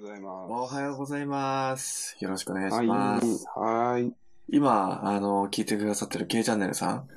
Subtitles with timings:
[0.00, 0.50] うございます。
[0.50, 2.16] おはようございます。
[2.20, 3.46] よろしくお願いします。
[3.54, 4.02] はい。
[4.02, 4.12] はい。
[4.48, 7.08] 今、あの、聞いてくださってる K チャンネルさん、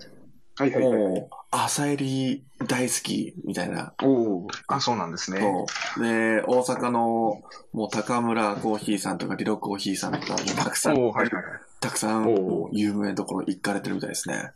[0.56, 0.94] はいはいはい。
[0.94, 3.94] もう、朝入り大好きみたいな。
[4.04, 4.48] おお。
[4.68, 5.40] あ、そうなんですね。
[5.40, 5.66] そ
[6.02, 6.04] う。
[6.04, 7.42] で、大阪の、
[7.72, 11.44] もう高村コーヒーさんとかリロコーヒーさんとか、たくさん、おおはいはい
[11.80, 12.28] たくさん、
[12.72, 14.52] 有名なところ行かれてるみたいですね。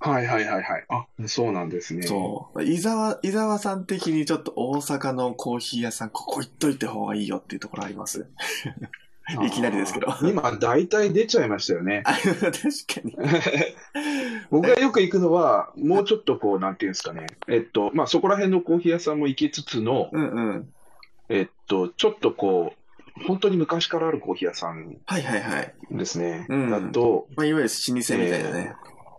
[0.00, 0.26] はい。
[0.26, 0.84] はいはいはいはい。
[0.88, 2.06] あ、そうなんですね。
[2.06, 2.62] そう。
[2.62, 8.26] 伊沢、伊沢さん的にちょっと大阪のコーヒー屋さん、ここ行っといた方がいいよっていうところあります
[9.44, 12.02] いきなりですけど今、大体出ちゃいましたよね。
[12.06, 13.16] あ 確かに。
[14.50, 17.26] 僕がよく行くのは、もうちょっとこう、なんていうんですかね。
[17.46, 20.68] えっと、まあ、そこら辺のコーヒー屋さんも行きつつの、うんうん。
[21.28, 25.74] えっと、ちょっとこう、本当に昔からあるコーヒー屋さんはいはいはい。
[25.90, 26.46] ですね。
[26.48, 28.74] うんだと、まあ、いわゆる老舗みたいなね。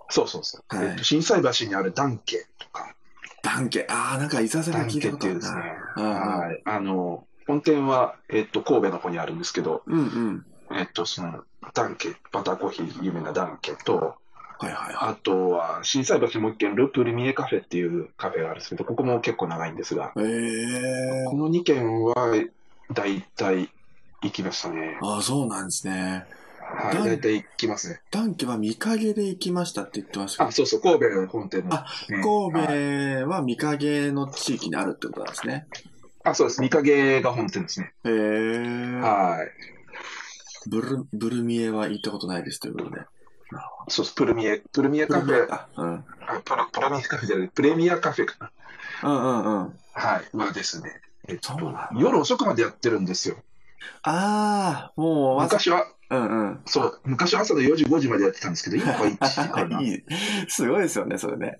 [0.10, 0.76] そうそうそう。
[0.76, 2.96] はいえっと、心斎橋にあるダンケとか、
[3.44, 3.86] ダンケ。
[3.90, 6.36] ああ、なんか伊沢さんダンが聞いたケっていうですことあるな。
[6.36, 6.46] ね。
[6.46, 6.62] はい。
[6.66, 10.78] あの、本店は、えっと、神戸の方にあるんですけど、うんうん。
[10.78, 14.16] えっと、その、ダンケ、バターコーヒー有名なダンケと、
[14.60, 22.14] はいはいはあとは、心斎橋もう一軒、ルプリミエカフェっていうカフェがあるんですけど、ここも結構長いんですが、この2軒は、
[22.92, 23.70] 大体
[24.22, 24.98] 行きましたね。
[25.02, 26.26] ああ、そうなんですね。
[26.78, 28.02] はい、大体行きますね。
[28.12, 32.22] ダンケは見影で行きましたって言ってましたあ、けそうそう、神戸の本店の、あ神
[32.54, 35.68] はい戸は見影の地域にあるってことなんですね。
[36.24, 36.62] あ、そうです。
[36.62, 37.94] 見影が本店ですね。
[38.06, 38.60] へえ。
[39.00, 40.70] はい。
[40.70, 43.02] ブル、ブルミエは行ったことないですということで。
[43.88, 44.16] そうです。
[44.16, 45.94] プルミエ、プルミエカフェ、あ、うん。
[45.96, 48.52] あプラプラミエカフェじゃない、プレミアカフェか
[49.04, 49.10] な。
[49.10, 49.74] うんうんうん。
[49.94, 50.38] はい。
[50.38, 51.58] はですね、えっと
[51.98, 53.38] 夜遅くまでやってるんですよ。
[54.04, 56.60] ああ、もう、昔は、うんうん。
[56.66, 59.82] そう、昔は朝の4時、5時までやってたんですけど、今は1時かな。
[59.84, 60.04] いい。
[60.48, 61.60] すごいですよね、それね。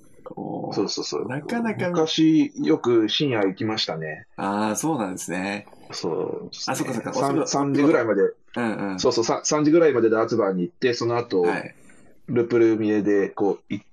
[0.72, 1.28] そうそうそう。
[1.28, 4.28] なかなか昔、よく深夜行きましたね。
[4.38, 5.68] ああ、そうなんですね。
[5.92, 9.00] そうね、あそっかそっか 3, 3時ぐらいまで、うんうん。
[9.00, 11.76] そうそう、3, 3時ぐらいまでダーツバーに行って、その後、はい。
[12.28, 13.84] ルプルミエで、こう、一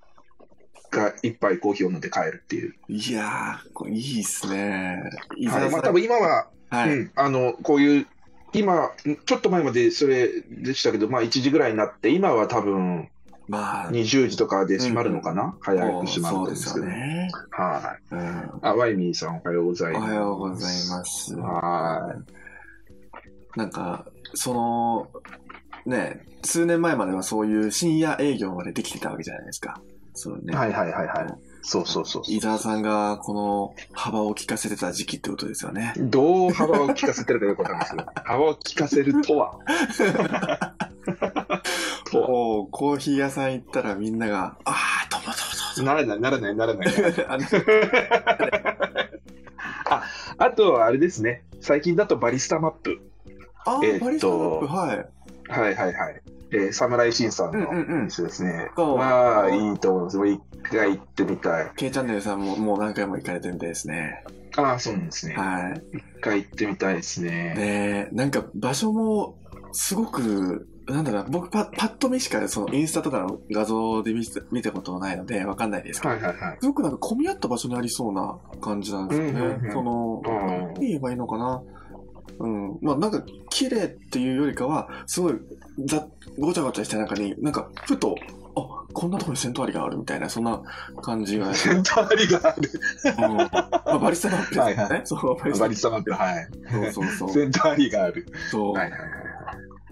[0.91, 2.75] 回、一杯コーヒーを飲んで帰るっていう。
[2.89, 5.03] いやー、これいいっすね。
[5.37, 5.73] い、沢さん。
[5.73, 6.91] まあ多分今は、はい。
[6.91, 8.07] うん、あの、こういう、
[8.53, 8.91] 今、
[9.27, 13.11] ちょっと前までそれでしたけど、まあ1時ぐらいになって、今は多分
[13.49, 16.87] まあ、20時とかで閉まるのかな、早もうく閉まるんですけど。
[16.87, 17.31] よね。
[17.51, 18.15] はい。
[18.15, 18.51] うん。
[18.63, 20.13] あ、ワイミーさんおはようございおます。
[20.13, 21.37] はようございます。
[21.37, 22.17] は
[23.55, 25.09] なんか、その、
[25.87, 29.81] ね、数年前まではそういう深夜営業までできてたわけじゃないですか。
[30.15, 30.57] そうね。
[30.57, 31.46] はいはいはいはい。
[31.69, 32.23] そうそうそう。
[32.29, 35.95] 伊沢さんがこの幅を利かせてた時期ってことですよね。
[35.99, 39.59] どう幅を利かせてるかよくわかんないですけど、 幅を利かせるとは
[42.09, 45.27] とはもう、コーヒー屋さん行ったらみんなが、ああ、どうも
[45.77, 46.87] どならない、ならない、ならない。
[47.27, 47.45] あの
[50.39, 53.01] あとはあれですね、最近だとバリスタマップ。
[53.65, 55.07] あー、えーっとバリスタマップ、はい。
[55.49, 56.23] はいはいはい。
[56.53, 58.09] えー、サムライシンさんのうんうんうん
[58.99, 60.17] まあ、いいと思います。
[60.17, 61.73] もう一回行ってみたい。
[61.77, 64.25] K チャンネルさんももう何回も行かれてるみたいですね。
[64.57, 65.35] ああ、そうなんですね。
[65.35, 65.99] はい。
[65.99, 67.31] 一回行ってみたいですね。
[67.31, 69.39] ねえ、なんか場所も
[69.73, 76.59] すごく、なんだろうな、僕パパッと見しかそのインスタとかの画像で見て見たことないのでわかんないですけど、はいはいはい。
[76.61, 79.33] すごくなんか混み合った場所にありそうな感じなんですよね。
[79.33, 81.63] うんうんうんその、うん言えばいいのかな。
[82.39, 82.79] うん。
[82.81, 85.35] まあなんか綺麗っていうよりかは、すごい
[85.85, 86.07] ざ
[86.39, 88.17] ごちゃごちゃした中に、なんかふと、
[88.57, 90.63] あ、こんなところにセントアリがあるみたいな、そんな
[91.03, 92.71] 感じが、セントアリがある。
[93.29, 93.51] うんま
[93.85, 94.75] あ、バリスタマップですよね。
[94.75, 96.49] はいはそう、バリスタバリスタマップ、はい。
[96.71, 97.31] そうそうそう。
[97.31, 98.27] セントアリがある。
[98.51, 99.11] そうはいはいはい。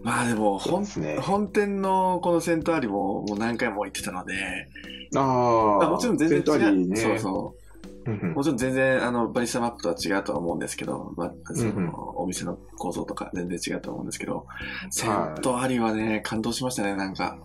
[0.03, 1.19] まあでも、本ね。
[1.19, 4.69] 本店のこのセントアリももう何回も行ってたので、
[5.17, 5.79] ああ。
[5.79, 6.89] まあもちろん全然違センターリう。
[6.89, 6.97] ね。
[6.97, 7.64] そうそう。
[8.07, 14.47] うんうんもちろん全然あのバリスタマップとは違うとは思うんですけど、まあ、その、うんうんお店の構造とか全然違うと思うんですけど、
[14.91, 17.39] セはいントアリはね、感動しましたね、なんか。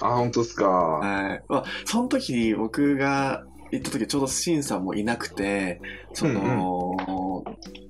[0.00, 0.68] あ、本当ですか？
[0.68, 1.42] はい。
[1.48, 5.80] まあ、その時僕が行った時ちょうどシンさんもいなくて、
[6.12, 6.94] その、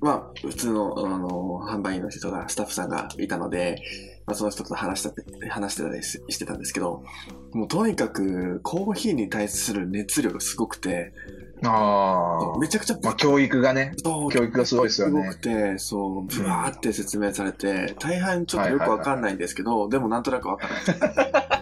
[0.01, 3.79] まあ、普通の、あの、販売員の人が、スタッフさんがいたので、
[4.25, 5.11] まあ、その人と話した
[5.49, 7.03] 話してたりししてたんですけど、
[7.53, 11.13] もうとにかくコーヒーに対する熱量がすごくて、
[11.63, 12.59] ああ。
[12.59, 15.35] めちゃくちゃ、まあ、教育がね、そう教育がすごいですよすごくね。
[15.35, 20.77] て、そう、ブワーって説明されて、大半ちょっとよくわかんないんですけど、でもなんとなくわかんな
[21.23, 21.57] い。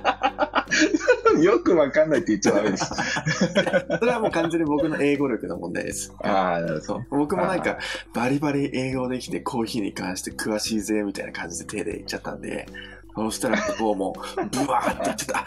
[1.42, 2.86] よくわかんないって言っちゃダメです。
[4.00, 6.14] それはもう完全に僕の英語力の問題です。
[6.24, 7.04] ああ、なるほど。
[7.10, 7.78] 僕もなんか、
[8.14, 12.68] バリバリ英語できてコーヒーに関して詳しいぜ、みたいな感じで手で言っちゃったんで、
[13.16, 14.14] そしたら向こうも、
[14.52, 15.40] ブワーって言っちゃった。
[15.40, 15.46] あ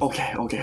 [0.00, 0.62] オッケー、オッケー。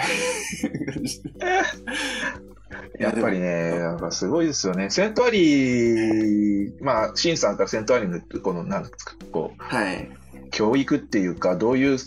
[2.99, 4.89] やっぱりね、なんかすごいですよね。
[4.89, 10.09] セントアリー、まあ、シンさんからセントアリーの、この、なんですか、こう、はい。
[10.51, 11.97] 教育っていうか、どういう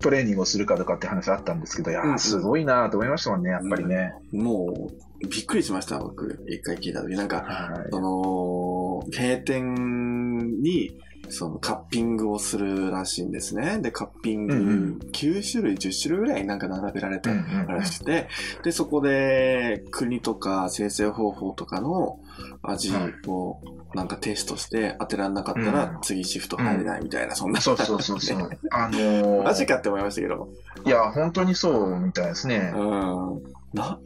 [0.00, 4.12] トレーニングをするかとかって話あったんですけど、いやすごいなと思いましたもんね、やっぱりね。
[4.32, 4.90] も
[5.22, 6.44] う、びっくりしました、僕。
[6.48, 7.14] 一回聞いた時。
[7.14, 7.88] なんか、はい。
[7.90, 10.98] その、閉店に、
[11.30, 13.78] そのカッピングをするらしいんですね。
[13.80, 18.28] で、カッピングうんうん9種類、10種類ぐらいなんか並べられてうんうんうんらしくて、
[18.62, 22.18] で、そこで国とか生成方法とかの
[22.62, 22.92] 味
[23.26, 23.60] を
[23.94, 27.60] なんかテストして当てられなかったらうん次シフト入れないみたいな、そんな。
[27.60, 28.50] そうそうそうそう。
[28.70, 30.48] あのー、マジかって思いましたけど。
[30.84, 32.72] いや、本当にそうみたいですね。
[32.74, 33.42] うん。
[33.74, 33.98] な、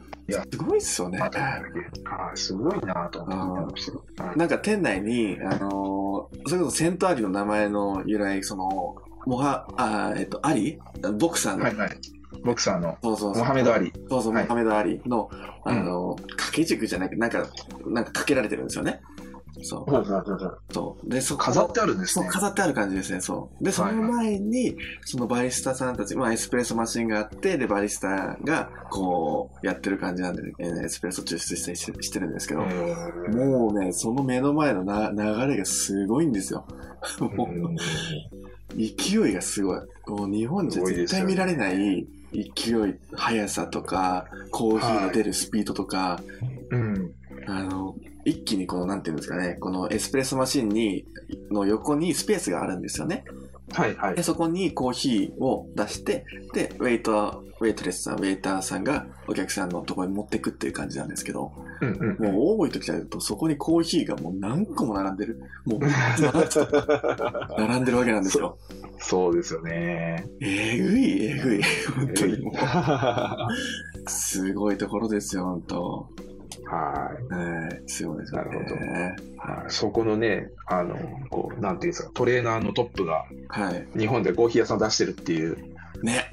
[0.50, 1.18] すごいっすよね。
[1.20, 4.04] あーすごいなと思って見てましたよ。
[4.28, 10.78] はいなんか店内に、あのーそれこそセントアリの名前の由来、その、モハ、あーえっと、アリ？
[11.18, 11.90] ボクサーの、はいはい。
[12.44, 13.42] ボクサーのそうそうそう。
[13.42, 13.92] モハメド・アリ。
[14.08, 15.30] そうそう、はいモハメド・アリの、
[15.64, 17.46] あのー掛け軸じゃなくて、なんか、
[17.86, 19.00] なんかかけられてるんですよね。
[19.00, 19.16] そう。
[19.17, 19.17] ほ
[19.78, 20.04] うほう
[20.70, 21.10] そう。
[21.10, 22.30] で、そこ飾ってあるんですそう、ね。
[22.30, 23.64] 飾ってある感じですね、そう。
[23.64, 36.66] で、その前に、そのバリスタさんたち、まあ、エスプレッソマシンがあって、で、バリスタが、こう、やってる感じなんで、えーエスプレッソ抽出したりししてるんですけど、うんもうね、その目の前のな流れがすごいんですよ。
[37.20, 37.76] もう
[38.76, 39.80] 勢いがすごい。
[40.06, 46.20] もう日本じゃ絶対見られない勢い、速さとか、コーヒーの出るスピードとか、
[46.70, 47.12] うん。
[47.46, 47.94] あの、
[48.28, 51.06] 一気にこの、なんていうんですかね、このエスプレッソマシンに、
[51.50, 53.24] の横にスペースがあるんですよね。
[53.72, 54.22] はいはいで、。
[54.22, 65.42] そこにコーヒーを出して、で、ウェイト、ウェイトレスさん、ウェイターさんがお客さんのところに持ってくっていう感じなんですけど、うんうんもう多い時だとそこにコーヒーがもう何個も並んでる。
[65.64, 65.80] もう、
[67.58, 68.58] 並んでるわけなんですよ。
[68.98, 70.26] そうですよね。
[70.40, 71.62] えぐい、えぐい。
[71.94, 72.54] 本当にもう、
[74.10, 76.08] すごいところですよ、本当。
[76.68, 77.24] はい。
[77.32, 78.50] えー、すごいですよね。
[78.50, 80.96] なるほどはそこのね、あの、
[81.30, 83.60] こう、なんていうんですか、トレーナーのトップがい。
[83.60, 83.86] はい。
[83.98, 85.56] 日本でコーヒー屋さん出してるっていう。
[86.02, 86.32] ね。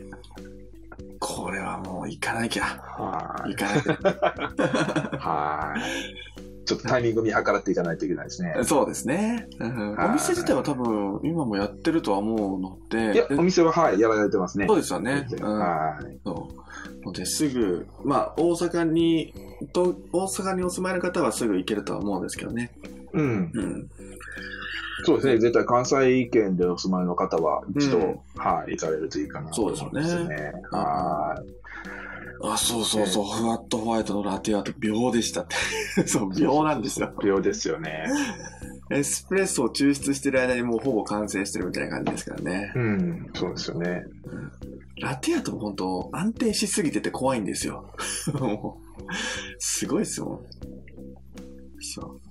[1.20, 2.64] これはもう行かなきゃ。
[2.64, 5.18] は行かなきゃ。
[5.20, 6.36] はい。
[6.66, 8.56] ちょっとタイミング見計らっていかないといけないですね。
[8.66, 13.14] そうですね、うんはいお店自体は多分今もやってるとは思うので。
[13.14, 14.66] いや、でお店は、はい、やられてますね。
[14.68, 15.28] そうですよね。
[15.40, 16.18] うんはい。
[16.26, 16.65] そう。
[17.06, 19.34] ので、すぐ、まあ、大阪に、
[19.74, 22.72] と、大阪にお住まいの方はすぐ行けるとは思うんですけどね。
[23.14, 23.52] うん。
[23.54, 23.90] うん。
[25.04, 25.38] そうですね。
[25.38, 28.06] 絶対関西圏でお住まいの方は一度、うん
[28.36, 30.52] はい、行かれるといいかなと思そうですよねいますね。
[30.72, 31.56] はい。
[32.44, 35.56] あ、そうそうそう、フワットホワイトのラテアート秒でしたって。
[36.08, 37.14] そう、秒なんですよ。
[37.24, 38.08] 秒ですよね。
[38.92, 42.74] エスプレッソを抽出してる間にもうほぼ完成してるみたいな感じですからね。
[42.76, 44.04] うん、そうですよね。
[45.02, 47.92] ラテアートも本当安定しすぎてて怖いんですよ。
[48.34, 49.14] もう
[49.60, 50.42] すごいですよ。
[51.94, 52.22] そう。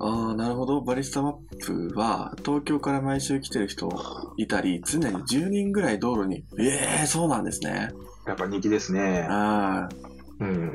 [0.00, 0.80] ああ、なるほど。
[0.80, 1.34] バリスタマッ
[1.64, 3.88] プは、東京から毎週来てる人
[4.36, 7.90] いたり、常に10人ぐらい道路に、ええー、そうなんですね。
[8.26, 9.26] やっぱ人気ですね。
[9.28, 10.72] ああ、うん。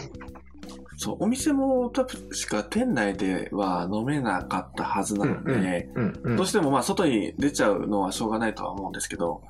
[0.98, 2.18] そう、お店も確
[2.50, 5.90] か店内では飲めなかったはずなので。
[6.36, 9.42] どうしてもまあ外に出ちゃうのはしょうがないとは思うんですけど、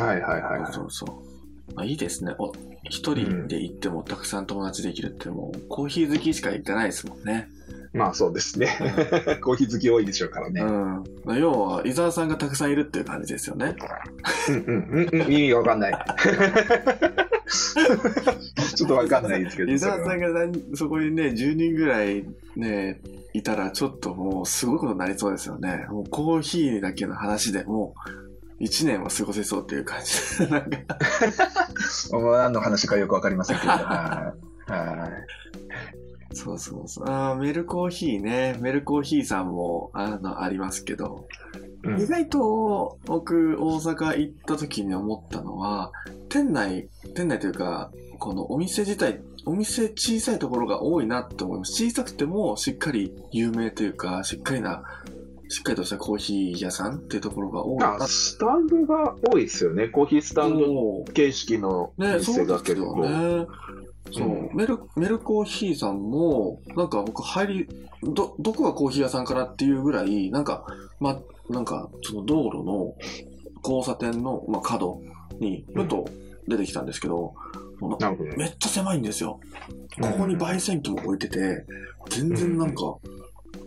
[0.00, 0.72] はいはいはいはい。
[0.72, 1.74] そうそう。
[1.74, 2.34] まあ、いいですね。
[2.38, 2.52] お
[2.84, 7.48] 一人で行ってもたくさん友達できるってもう、コーヒー好きしか行ってないですもんね。
[7.94, 8.76] まあそうですね。
[9.40, 10.60] コーヒー好き多いでしょうからね。
[10.60, 11.04] うん。
[11.24, 13.76] まあ要は、伊沢さんがたくさんいるっていう感じですよね。
[14.48, 15.32] うんうんうんうん。
[15.32, 15.92] 意味がわかんない。
[18.74, 19.72] ちょっとわかんないですけど。
[19.72, 23.00] 伊沢さんが何そこにね、10人ぐらいね、
[23.32, 25.86] いたらちょっともうすごいことになりそうですよね。
[25.88, 28.23] もうコーヒーだけの話でもう、
[28.60, 30.46] 1年は過ごせそうっていう感じ。
[30.50, 30.78] なんか、
[32.12, 33.70] 何の話かよくわかりませんけど。
[33.70, 34.34] は
[34.68, 34.70] い。
[34.70, 35.08] は
[36.32, 36.36] い。
[36.36, 37.04] そうそうそう。
[37.08, 38.56] あーメルコーヒーね。
[38.60, 41.26] メルコーヒーさんも、あの、ありますけど、
[41.84, 45.92] うん意外と僕大阪行った時に思ったのは
[46.28, 54.82] 店内店内というかこのお店自体お店小さいところが多いなって思います小さくてもしっかり有名というかしっかりな
[55.48, 59.88] しっかりとしたコーヒー屋さんっていうところが多いなあ、スタンドが多いですよね。
[59.88, 63.00] コーヒースタンドも形式の店が結構。
[63.02, 63.46] ね
[64.12, 67.68] そう、うんメルメルコーヒーさんもなんか僕入り
[68.02, 70.66] どどこがコーヒー屋さんかなっていうぐらいなんか
[71.00, 72.94] まなんかその道路の
[73.62, 75.00] 交差点の、まあ、角
[75.40, 76.04] にふと
[76.46, 77.34] 出てきたんですけど、
[77.80, 78.36] もうななるほど。
[78.36, 79.40] めっちゃ狭いんですよ
[80.00, 81.64] ここに焙煎機も置いてて
[82.10, 82.96] 全然なんか、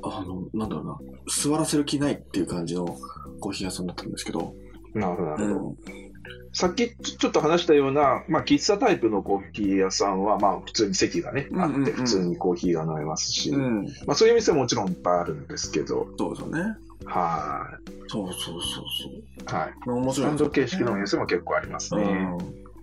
[0.04, 2.98] あのなんだろうな座らせる気ないっていう感じの
[3.40, 4.54] コーヒー屋さんだったんですけど、
[4.94, 5.68] なるほど、なるほど。
[5.68, 5.78] うん、
[6.54, 13.86] さっきちょっと話したような、まあ、喫茶タイプのコーヒー屋さんは、まあ、普通に席がね、あって、うんうんうん普通にコーヒーが飲めますし、うん。
[14.06, 16.76] まあ、そういう店ももちろんいっぱいあるんですけど、そうですよね。
[17.06, 17.78] は
[18.08, 18.86] そうそうそう
[19.46, 19.60] そい。
[19.60, 19.74] はい。
[19.86, 19.92] う。
[19.94, 22.04] 面スタン白いですよド形式の店も結構ありますね。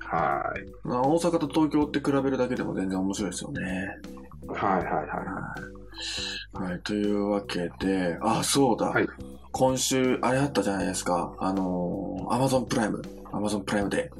[0.04, 0.60] はい。
[0.84, 0.90] うん。
[0.90, 3.60] まあ大阪と東京って比べるだけでも全然面白いですよね。
[4.48, 6.70] はいはいはい。
[6.70, 6.80] はい。
[6.82, 8.86] というわけで、あ、そうだ。
[8.86, 9.08] はい
[9.56, 11.32] 今週、あれあったじゃないですか。
[11.38, 13.02] あのー、アマゾンプライム。
[13.30, 14.10] アマゾンプライムで。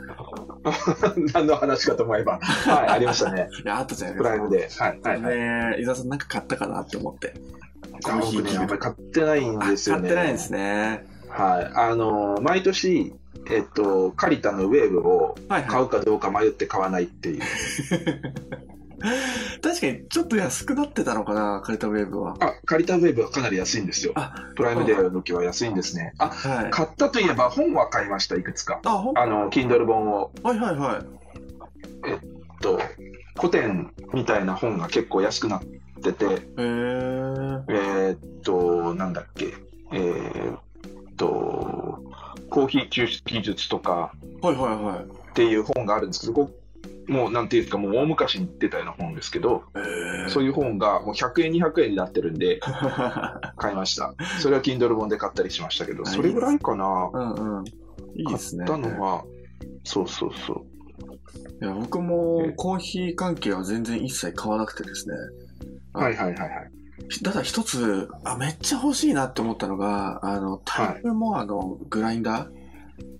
[1.35, 2.39] 何の話かと思えば。
[2.39, 3.49] はい、ありましたね。
[3.65, 4.85] いや、あったじゃないプですか。
[4.85, 5.09] ライムで。
[5.11, 5.73] はいはいはい。
[5.73, 7.35] ね伊沢さんなんか買ったかなって思って。
[8.05, 10.03] コあーヒー僕ね、あんまり買ってないんあ、ですよね。
[10.03, 11.05] 買ってないんですね。
[11.29, 11.71] はい。
[11.75, 13.13] あの、毎年、
[13.51, 15.71] えっと、カリタのウェーブをはいはい。
[15.71, 17.43] 買うかどうか迷って買わないっていう。
[19.63, 22.37] 確かにちょっと安くなってたのかな、カリタウェーブは。
[22.41, 24.13] あ、カリタウェーブはかなり安いんですよ。
[24.15, 26.15] あ、プライムデーの時は安いんですね。
[26.19, 26.71] あ、はい。
[26.71, 28.81] 買ったといえば本は買いました、いくつか。
[28.85, 30.33] あ、あの、Kindle 本を。
[30.43, 31.03] はいはいはい。
[32.09, 32.19] えっ
[32.61, 32.81] と、
[33.37, 35.63] 古典みたいな本が結構安くなっ
[36.03, 36.25] てて。
[36.57, 39.53] えーっと、なんだっけ、
[39.93, 40.61] えーっ
[41.17, 42.03] と、
[42.55, 45.31] コーヒー抽出技術とかはいはいはい。
[45.31, 46.51] っていう本があるんですけど、こ
[47.09, 49.65] もうなんていうか、もう大昔に出たような本ですけど。
[50.29, 52.61] そういう本がもう100円、200円になってるんで、
[53.59, 54.15] 買いました。
[54.39, 57.11] それは Kindle 本で買ったりしましたけど、それぐらいかな。
[57.13, 57.65] うんうん。
[58.15, 58.63] いい買ですね。
[58.63, 59.25] ったのは、
[59.83, 61.65] そうそうそう。
[61.65, 65.17] いや、僕もコーヒー関係は全然一切買わなくてですね。
[65.95, 66.84] あはいはいはいはい。
[67.23, 72.65] ただ一つ、あ、めっちゃ欲しいなって思ったのが、あの、タイムモアのグラインダー、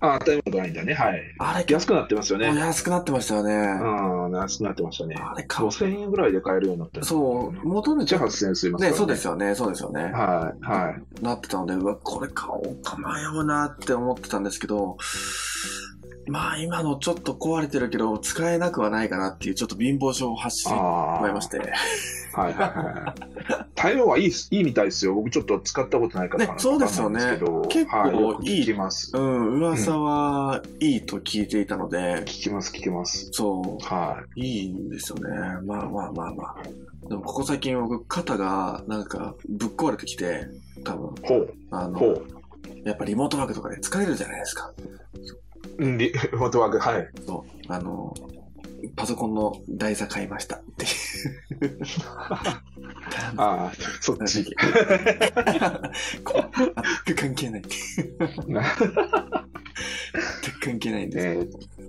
[0.01, 0.95] あ、タイムグラインダーね。
[0.95, 1.23] はい。
[1.39, 2.55] あれ、安くなってますよね。
[2.55, 3.53] 安くなってましたよね。
[3.53, 5.17] うん、安くなってましたね。
[5.19, 10.03] あれ買う5000円ぐらいで買えるようになってるそう、元値じゃあ8000円すいますからね、そうですよね、そうですよね。
[10.05, 11.25] はい、はい。
[11.25, 13.05] なってたので、うわ、これ買おうか迷
[13.41, 14.97] うなって思ってたんですけど、
[16.27, 21.21] まあ今のちょっと壊れてるけど、使えなくはないかなっていうちょっと貧乏症を発してしああ。
[21.21, 21.59] まいまして。
[21.59, 21.69] はい
[22.35, 23.67] はいはい。
[23.75, 25.15] 対応はいいいいみたいですよ。
[25.15, 27.39] 僕ちょっと使ったことないからねそうですよね
[27.69, 29.13] 結構はい、いい聞きます。
[29.15, 33.29] うん、噂はいいと聞いていたので、聞きます、聞きます。
[33.33, 35.31] そはう、いいんですよね。
[35.65, 36.63] まあまあまあまあ。
[37.09, 40.47] でもここ最近僕、肩がなんかぶっ壊れてきて、
[40.85, 41.29] 多分、い。
[41.29, 42.27] ほう、あの、ほう。
[42.85, 44.73] やっぱリモートワークとかで疲れるじゃないですか。
[45.79, 47.09] うん、リフォトワーク、はい。
[47.27, 48.15] そう、あの、
[48.97, 50.89] パソコンの台座買いましたってい
[51.69, 51.79] う。
[52.29, 52.61] あ
[53.37, 54.45] あ、そっち。
[56.25, 56.51] こう
[57.07, 57.63] 全く関係ない。
[57.63, 58.13] 全
[60.53, 61.27] く関係ないんです。
[61.29, 61.85] えー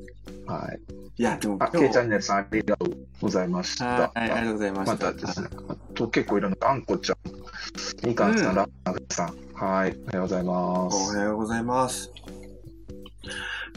[0.48, 0.80] はい。
[1.18, 3.86] いや、でもあ、ケイチャンネルさんありがとうございました。
[3.86, 5.08] はい、ありがとうございました。
[5.08, 7.18] またですね、あと結構いろんな、あんこちゃん、
[8.08, 11.18] みかんさん、うんラッナさん、はい、おはようございまおす。
[11.18, 12.12] はようございます。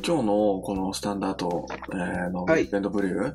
[0.07, 2.64] 今日のこのスタンダード、えーのウはい。
[2.64, 3.35] ィークエンドブリュ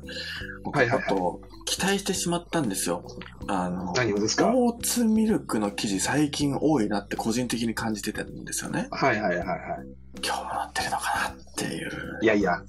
[0.62, 0.98] 僕はいはいはい。
[0.98, 3.02] ちょっと期待してしまったんですよ。
[3.46, 4.52] あの、何をですか？
[4.54, 8.88] オーツミルクの生地最近多いなって個人的に感じてたんですよね。
[8.90, 9.58] はいはいはいはい。
[10.24, 11.90] 今日もなってるのかなっていう。
[12.22, 12.62] いやいや、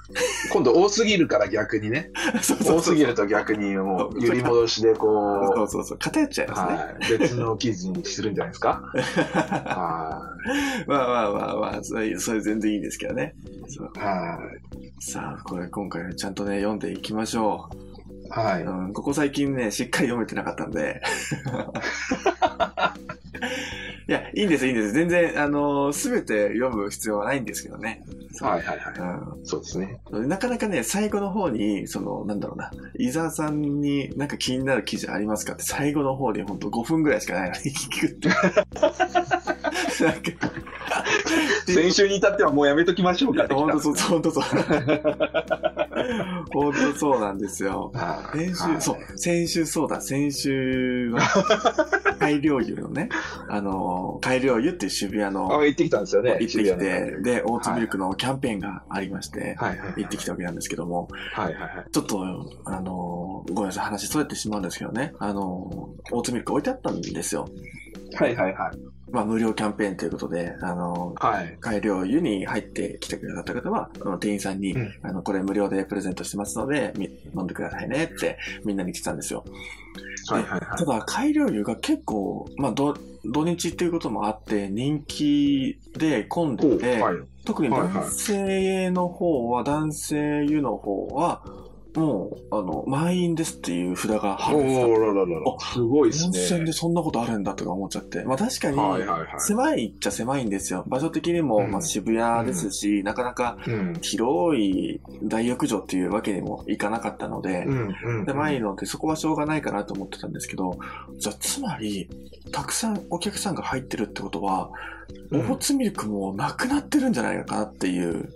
[0.51, 2.09] 今度多すぎるから逆にね。
[2.41, 5.97] そうそうそう多すぎると逆にもう、揺り戻しでそこうそうそう。
[5.99, 6.77] 偏っちゃいうますね。
[6.77, 6.83] は
[7.15, 8.81] い、別の記事にするんじゃないですか？
[8.93, 10.35] は
[10.87, 13.35] まあまあまあまあ、それそれ全然いいんですけどね。
[13.67, 13.99] そうい。
[13.99, 14.39] は
[14.99, 17.77] さあ、これ今回はちゃんとね、読んでいきましょい。
[18.29, 18.59] はう。
[18.59, 18.63] い。
[18.63, 21.01] うん、ここ最近ね、しっかり読めてなかったんで。
[24.07, 24.93] いや、いいんです、いいんです。
[24.93, 28.03] 全然、あのすべて読む必要はないんですけどね。
[28.33, 29.41] そうはいはいはい。
[29.41, 29.99] うそうですね。
[30.13, 38.29] ん、なかなかね、最後の方に、その、なんだろうな、伊沢さんになんか気になる記事ありますかって最後の方にほんと5分ぐらいしかないのに聞くって。
[38.29, 38.37] なん
[40.21, 40.51] か、
[41.65, 44.43] 先週に至ってはもうやめときましょうかって本当そう、本当そう。
[46.53, 47.91] 本当そうなんですよ。
[47.93, 51.21] はい先週、はいそう、先週そうだ、先週は、
[52.19, 53.09] 改良湯のね、
[53.49, 56.31] あの、改良湯っていう渋谷の、あ、行ってきたんですよね。
[56.31, 59.93] 行ってきて、ので、オーツミルクのキャンペーンがありまして、はいはい。
[59.97, 61.85] 行ってきたわけなんですけども、はいはいはい。
[61.91, 62.23] ちょっと、
[62.65, 67.47] あの、ごめんなさい、話それてしまうんですけどね、あの、オーツミルク置いてあったんですよ。
[68.15, 68.77] はいはいはい。
[69.11, 71.57] まあ、無料キャンペーンということで、あの、はい。
[71.59, 79.45] 改良湯に入ってきてくださった方は、あの店員さんに、うんあの、これ無料でプレゼントしてますので、み飲んでくださいねってみんなに来てたんですよ。
[80.29, 80.61] はいはいはい。
[80.77, 87.15] ただ、改良湯が結構、まあ、ど土日っていうこともあって、人気で混んでて、はい。
[87.45, 91.43] 特に男性の方は、男性湯の方は、
[91.95, 95.59] もう、あの、満員ですっていう札が貼おられてたーらららら。
[95.59, 96.39] すごいです温ね。
[96.43, 98.23] 泉でそんなことあるんだとか思っちゃって。
[98.23, 98.77] まあ確かに。
[99.39, 100.83] 狭いっちゃ狭いんですよ。
[100.87, 103.93] 場所的にも、うんまあ渋谷ですし、なかなかうん。
[104.01, 108.25] 広い大浴場っていうわけにもいかなかったので、うんうん。
[108.25, 110.77] 狭いのでそこはしょうがないかなと思ってたんですけど、
[111.17, 112.09] じゃあつまり、
[112.51, 114.69] たくさんお客さんが入ってるってことは、
[115.31, 118.29] オうんーツミルクもなくなってるんじゃないかなっていう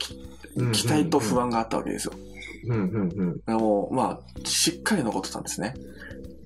[0.72, 2.14] 期待と不安があったわけですよ。
[2.16, 2.29] うんうん
[3.46, 5.74] でも、まあ、しっかり残ってたんですね。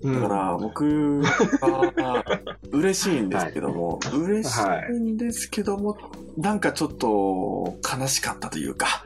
[0.03, 0.22] うん。
[0.22, 2.24] だから、僕は
[2.72, 4.58] 嬉しいんですけども、嬉し
[4.89, 5.98] いんですけども、
[6.38, 9.03] なんかちょっと悲しかったというか、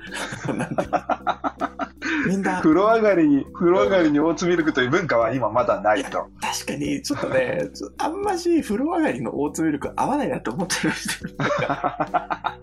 [2.28, 6.28] みんな、風呂上がりに、風呂上がりにオーツミルクという文化は今まだないと。
[6.42, 11.10] 確かに、ちょっとね、あんまし風呂上がりのオーツミルク合わないなって思ってまし
[11.48, 12.58] た。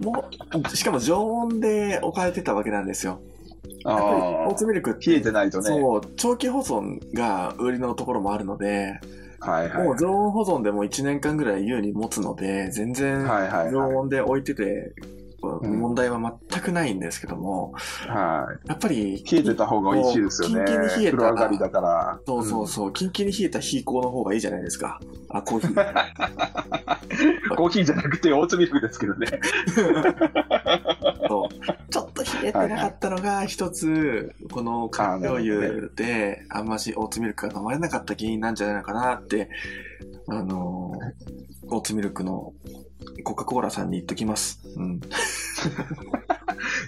[0.00, 0.24] も
[0.72, 3.20] う、しかも常温で置かれてたわけなんですよ。
[3.84, 5.64] やっぱりオーツミルクって冷えてないとね。
[5.68, 9.00] そう、長期保存が売りのところもあるので、
[9.40, 9.84] はいはい。
[9.84, 13.94] もう常温保存でも1年間ぐらい優に持つので、全然はいはい常はい。
[13.96, 14.92] 温で置いてて、
[15.42, 17.72] うん問題は全くないんですけども、
[18.06, 18.68] はい。
[18.68, 20.64] やっぱり、冷えてた方が美味しいですよね。
[20.66, 22.20] キンキンに冷えた風呂上がりだから。
[22.26, 25.00] そうそうそう、キンキンに冷えた冷凍の方がいいじゃないですか。
[25.30, 25.70] あ、コーヒー。
[25.70, 25.72] う
[27.54, 29.26] んコーヒーじゃなくてオーツミルクですけどね。
[31.30, 31.48] そう
[31.92, 39.48] ちょっと冷えてなかったのが一つ、このカップ醤油であんましオーツミルクが飲まれなかった原因なんじゃないのかなって、
[40.26, 42.52] あのー、オーツミルクの
[43.22, 44.60] コカ・コーラさんに言っときます。
[44.74, 45.00] うん。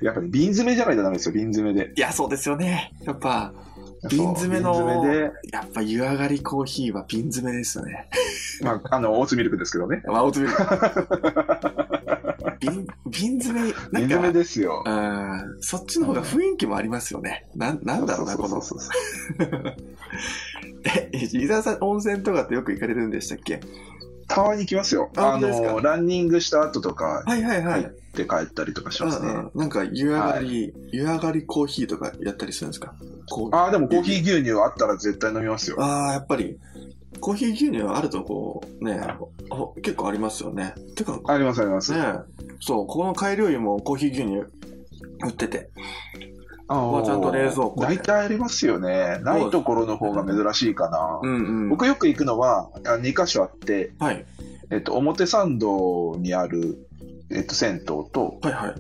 [0.02, 1.92] やっぱり瓶詰めじゃないとダメですよ、瓶詰めで。
[1.94, 2.92] いや、そうですよね。
[3.04, 3.54] やっぱ、
[4.11, 8.08] 瓶詰めの、めで、やっぱ湯上がりコーヒーは瓶詰めですよね。
[8.61, 10.02] まあ、あの、オーツミルクですけどね。
[10.06, 12.22] まあ、オーツミルク。
[12.62, 14.83] 瓶、瓶詰め、瓶なん詰めか、ですよ。
[14.87, 17.47] うん、そっちの方が雰囲気もありますよね。
[17.54, 18.62] なん、なんだろうな、この。
[20.85, 23.61] え、伊沢さん温泉とかってよく行かれるんでしたっけ？
[24.28, 25.11] たまに行きますよ。
[25.16, 25.73] ああ本当ですか？
[25.73, 27.83] の、ランニングした後とか、はいはいはい。
[27.83, 29.28] 入って帰ったりとかしますね。
[29.28, 32.95] うんうんなんか湯上がり、湯上がりコーヒーとかやったりするんですか？
[33.52, 35.76] ああ、でもコーヒー牛乳あったら絶対飲みますよ。
[35.83, 36.59] ああ、やっぱり、
[37.21, 39.00] コーヒー牛乳あるとこう、ね、
[39.50, 40.75] ほ結構ありますよね。
[40.97, 41.92] てか、ありますあります。
[41.92, 41.99] ね
[42.61, 44.37] そう、ここの改良湯もコーヒー牛乳
[45.26, 45.71] 売ってて。
[46.69, 49.19] あここはちゃんと冷蔵庫で大体ありますよね。
[49.23, 51.21] ないところの方が珍しいかな。
[51.23, 51.36] うんう
[51.67, 51.69] ん。
[51.69, 54.25] 僕よく行くのは、2箇所あって、はい。
[54.71, 56.89] えっと、表参道にある、
[57.30, 58.75] えっと、銭湯と、はいはい。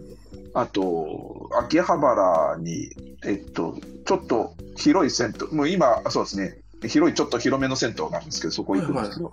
[0.54, 2.90] あと、秋葉原に、
[3.24, 9.32] えっと、ちょっと広い銭湯、もう今、そうですね、広い、ちょっと広めの銭湯なんですけど、そこ行くんですけど、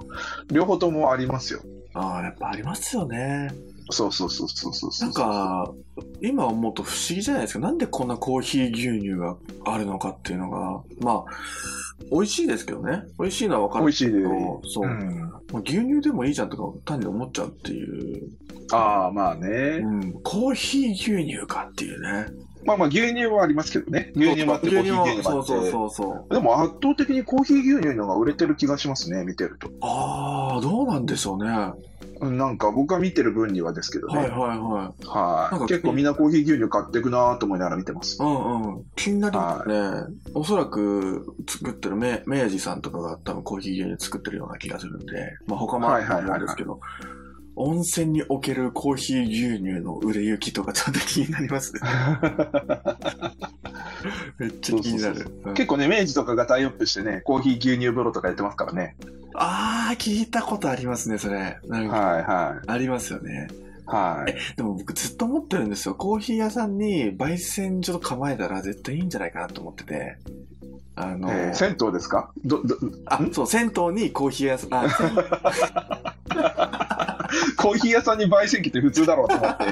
[0.52, 1.62] 両方ともありますよ。
[1.94, 3.50] ああ、やっぱありますよね。
[3.92, 5.08] そうそうそうそうそうそう。
[5.08, 5.72] なんか、
[6.22, 7.60] 今思うと不思議じゃないですか。
[7.60, 9.36] なんでこんなコーヒー牛乳が
[9.66, 11.26] あるのかっていうのが、まあ、
[12.12, 13.04] 美味しいですけどね。
[13.20, 14.12] 美味しいのはわかる美味しい
[14.72, 15.34] そう、うん
[15.66, 18.30] 牛乳でもいいじゃんとか単に思っちゃうっていう。
[18.72, 19.48] ああ、まあね。
[19.84, 20.14] うん。
[20.22, 22.28] コーヒー牛乳かっていうね。
[22.64, 24.12] まあまあ、牛乳はありますけどね。
[24.16, 25.48] 牛乳もあって、コーヒー牛乳もあって。
[25.48, 26.34] そうそうそうそう。
[26.34, 29.70] でも圧倒的にコーヒー牛乳の方が売れてる気がしますね、見てると。
[29.82, 31.74] ああ、どうなんでしょうね。
[32.22, 34.14] なんか僕が見てる分にはですけどね。
[34.14, 35.08] いはいはい。
[35.08, 35.52] はい。
[35.54, 38.22] なんか結構みんなコーヒー牛乳買っていくなと思いながら見てます。
[38.22, 38.84] うんうん。
[38.96, 40.18] 気になりますね。
[40.34, 46.82] おそらく作ってる明明治さんとかが多分コーヒー牛乳作ってるような気がするんで、まあ他もあるんですけど、
[47.62, 51.82] 温泉におけるコーヒー牛乳の売れ行きとかちょっと気になりますね。
[54.40, 55.28] めっちゃ気になる。
[55.44, 58.96] うん結構ね、明治とかがタイアップしてね、コーヒー牛乳風呂とかやってますからね。
[59.36, 61.58] ああ、聞いたことありますね、それ。
[61.68, 62.70] なんか、はいはい。
[62.70, 63.48] ありますよね。
[63.86, 64.36] はい。
[64.56, 65.96] でも僕ずっと思ってるんですよ。
[65.96, 70.18] コーヒー屋さんに焙煎所構えたら絶対いいんじゃないかなと思ってて。
[70.96, 72.32] あの、えー銭湯ですか？
[72.46, 75.10] ど、ど、あ、そう、銭湯にコーヒー屋さん、あ、銭
[77.58, 79.66] コーヒー屋さんに焙煎機って普通だろうと思って。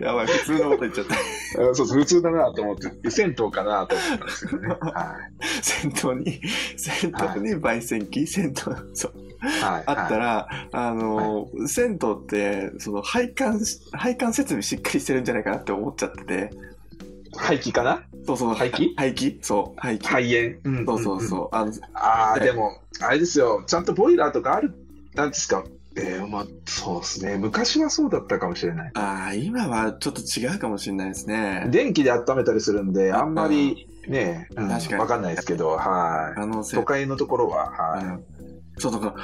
[0.00, 1.16] やばい、普通のこと言っちゃった。
[1.62, 3.10] うんそうそう、普通だなと思って。
[3.10, 4.68] 銭湯かなと思ったんですけどね。
[4.68, 5.16] は
[5.62, 6.40] 銭湯に、
[6.76, 7.14] 銭
[7.44, 8.54] 湯に焙煎機、銭湯、
[8.94, 9.12] そう、
[9.42, 9.46] い。
[9.62, 9.82] はい。
[9.86, 13.60] あったら、あの、銭湯って、その、配管、
[13.92, 16.50] 配管設備しっかりしてるんじゃないかなって思っちゃってて、
[17.40, 18.02] 廃棄かな？
[18.26, 20.06] そうそう、廃棄廃棄そう、廃棄。
[20.06, 20.78] 肺炎？
[20.78, 21.48] うんそうそうそう。
[21.56, 24.74] あの、ああ、ででも、あれですよ、ちゃんとボイラーとかある、
[25.14, 25.64] なんですか？
[25.96, 27.36] えー、まあ、そうですね。
[27.36, 28.90] 昔はそうだったかもしれない。
[28.94, 31.66] ああ、今はちょっと違うかもしれないですね。
[31.70, 36.40] 電気で温めたりするんで、あんまりね、うん確かにわかんないですけど、はい。
[36.72, 38.29] 都会のところは、はい。
[38.88, 39.14] うんそう、だか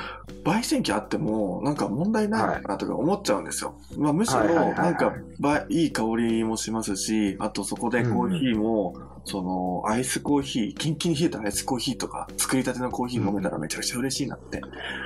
[0.45, 3.75] ら、焙煎機あっても、なんか問題ないのかなとか思っちゃうんですよ。
[3.97, 14.61] まあ、むしろ、はいはいはいはいなんか、ばいい香りもしますし、あとそこでコーヒーも、その、アイスコーヒー、キンキンに冷えたアイスコーヒーとか、作りたてのコーヒー飲めたらめちゃくちゃ嬉しいなって。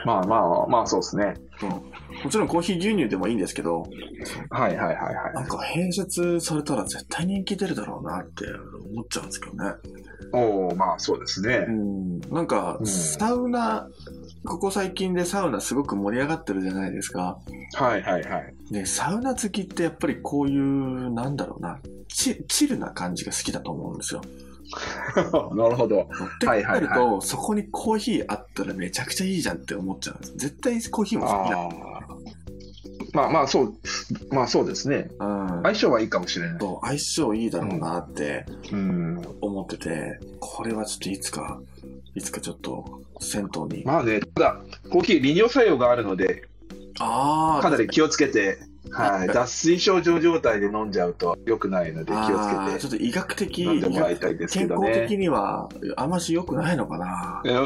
[0.04, 1.34] まあまあ、まあそうですね。
[2.24, 3.86] もちろんコーヒー牛乳でもいいんですけど、
[4.50, 5.34] はいはいはいはい。
[5.34, 8.44] なんか併設されたら絶対人気出るだろうなって
[8.92, 9.74] 思っちゃうんですけどね。
[10.32, 11.72] おおまあそうですねう。
[11.72, 12.20] ん。
[12.30, 13.88] なんか、うんサウナ、
[14.44, 17.38] ここ最近でサウナすごく盛り上がってるじゃないですか。
[17.74, 18.54] はいはいはい。
[18.70, 24.22] ね、サウナ好きってやっぱりこういう、なんだろうな、チチルな感じが好きだと思うんですよ。
[25.54, 26.02] なるほど。
[26.02, 30.32] ってはいはいはいなると、そこにコーヒーあったらめちゃくちゃいいじゃんって思っちゃうんです。
[30.36, 31.58] 絶対コーヒーも好きだ。
[31.58, 31.90] ああ。
[33.12, 33.74] まあまあそう、
[34.30, 35.10] まあそうですね。
[35.18, 35.48] うん。
[35.64, 36.58] 相性はいいかもしれない。
[36.60, 39.22] そう相性いいだろうなってうん。
[39.40, 41.60] 思ってて、これはちょっといつか、
[42.14, 43.84] いつかちょっと銭湯に。
[43.84, 46.48] まあね、ただ、コーヒー利尿作用があるので、
[46.98, 48.58] ああ、かなり気をつけて、
[48.90, 57.42] はい、確 脱水症状状態で飲んじゃうと良くないので気をつけてちょっと医学的、飲んでもらいたいですけ健どね康的にはあまし良くないのかな。
[57.44, 57.56] え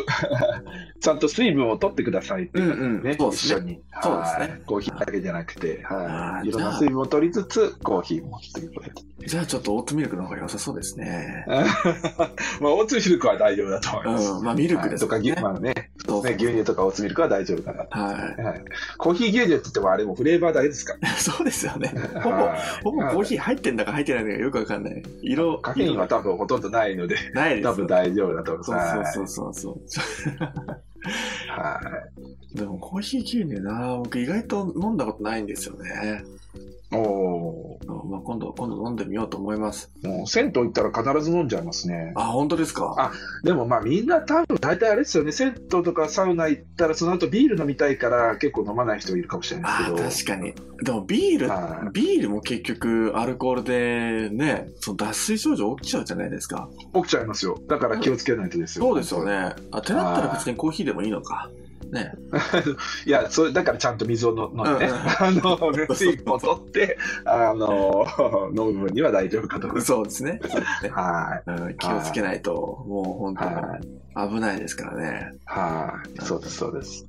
[1.00, 3.82] ちゃんと水分を取ってくださいっていうことうんうんね、そうですね一緒に。
[4.02, 6.48] そうですねはいコーヒーだけじゃなくて、あはい。
[6.48, 8.86] いろんな水分を取りつつ、コーヒーもっていうこと
[9.20, 9.26] で。
[9.26, 11.44] じゃあちょっとオートミルクの方が良さそうですね。
[12.60, 14.30] まあ、オーツミルクは大丈夫だと思います。
[14.30, 17.98] うん、まあミルクですはいとか、まあね、ね牛乳とかオーツミルクは大丈夫かなと。
[17.98, 18.14] はは
[18.56, 18.64] い。
[18.98, 20.98] コーヒー牛乳って言ってもあれもフレーバーだけですかい。
[21.18, 21.92] そうですよね。
[22.22, 25.02] ほぼ、はいほぼコーヒー入ってんだか入ってないのかよくわかんない。
[25.22, 29.12] 色、カフェインは多分ほとんどないので、ないですよ多分大丈夫だと思います。
[29.14, 30.04] そうそうそうそう。
[31.48, 31.80] は
[32.54, 32.58] い。
[32.58, 36.24] でもコーヒー牛乳な僕意外と飲んだことないんですよね。
[36.92, 39.90] おまあ、今度、今度飲んでみようと思います。
[40.02, 42.12] ーもう銭湯行ったら必ず飲んじゃいますね。
[42.14, 42.94] あ、本当ですか？
[42.98, 50.38] あでもまあみんな多分大体あれですよね、銭湯とかサウナ行ったらその後ビール飲みたいから結構飲まない人いるかもしれないあですけど。
[50.38, 50.84] 確かに。
[50.84, 56.68] でもビールはい、ビールも結局アルコールでね、その脱水症状起きちゃうじゃないですか。
[56.94, 57.58] 起きちゃいますよ。
[57.68, 58.84] だから気をつけないとですよ。
[58.84, 59.24] そうですよ。
[59.24, 59.52] ね。
[59.72, 61.50] あ、ってなったら別にコーヒーでもいいのか。
[61.94, 62.12] ね。
[63.06, 68.04] いや、それだからちゃんと水をの飲んでね、 あの、水分を取って、 あの、
[68.56, 69.80] 飲む分には大丈夫かと。
[69.80, 70.40] そうですね。
[70.90, 72.52] はうん気をつけないと、
[72.86, 75.32] もう本当に危ないですからね。
[75.32, 75.38] い。
[75.46, 76.24] はい。
[76.24, 77.06] そうです、そうです。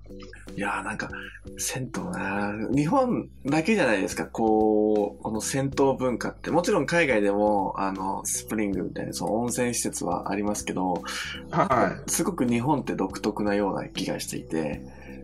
[0.56, 1.10] いやーなんか、
[1.58, 6.50] 銭湯な日本だけじゃないですか、こう、この銭湯文化って。
[6.50, 11.04] もちろん海外でも、あの、スプリングみたいな、その温泉施設はありますけど、
[11.52, 14.75] はすごく日本って独特なような気がしていて、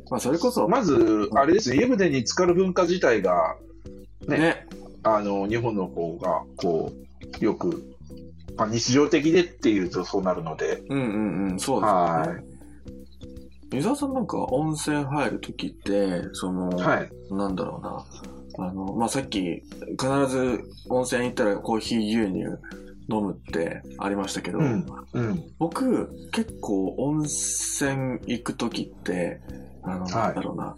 [0.10, 0.68] まあそれこそ、い。
[0.68, 3.56] まず、あれですね、湯船に浸かる文化自体が、
[4.28, 4.68] ねね、
[5.04, 6.92] あの、日本の方が、こ
[7.40, 7.96] う、よく、
[8.58, 12.44] まあ、日常的でっていうとそうなるので、うんうんうん、そうですよはね。
[13.74, 17.10] 湯沢さんなんか温泉入るときって、その、はい。
[17.34, 17.80] なんだろ
[18.58, 18.68] うな。
[18.68, 22.62] あの、まあ、さっき、必ず温泉行ったらコーヒー牛乳
[23.10, 24.86] 飲むってありましたけど、うん。
[25.14, 25.44] うん。
[25.60, 29.42] 僕、結構温泉行くときって、
[29.84, 30.78] あの、はいなんだろうな。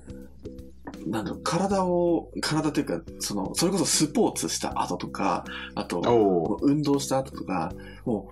[1.06, 5.44] なんだろう、体を、体というか、その、それこそスポーツした後とか、
[5.76, 7.74] あと、運動した後とか、
[8.06, 8.32] も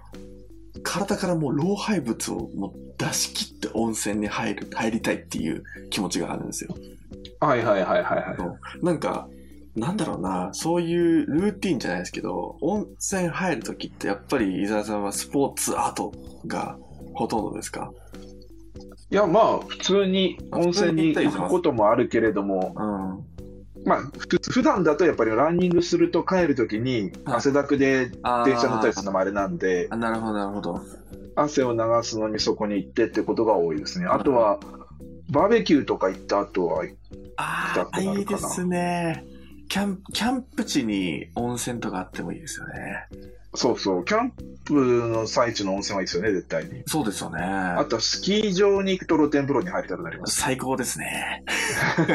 [0.76, 6.76] う、体からもう老廃物をもう出し切って温泉に入る、入りたいっていう気持ちがあるんですよ。
[7.40, 8.86] はいはいはいはいはい。
[8.86, 9.28] なんか、
[9.76, 16.14] なんだろうな、そういうルーティンじゃないですけど、温泉入るときってやっぱり伊沢さんはスポーツ後
[16.46, 16.78] が
[17.14, 17.92] ほとんどですか？
[19.10, 23.84] いや、まあ、普通に温泉に行くこともあるけれども、うん。
[23.84, 30.82] まあ、ふ普段だとやっぱりランニングすると帰るときにはい汗だくで電車乗ったりするのもあれなんで、あなるほど、なるほど。
[31.36, 34.06] 汗を流すのにそこに行ってってことが多いですね。
[34.06, 34.60] あとは、
[35.32, 36.84] バーベキューとか行った後は、
[37.38, 39.26] ああ、痛くなるかないいですね。
[39.72, 43.08] キャン、キャンプ地に温泉とかあってもいいですよね。
[43.54, 44.34] そうそう、キャン
[44.66, 46.84] プの最中の温泉はいいですよね、絶対に。
[46.88, 47.42] そうですよね。
[47.42, 50.42] あとはスキー場に行くと露天風呂に入りたくなります。
[50.42, 51.46] 最高ですね。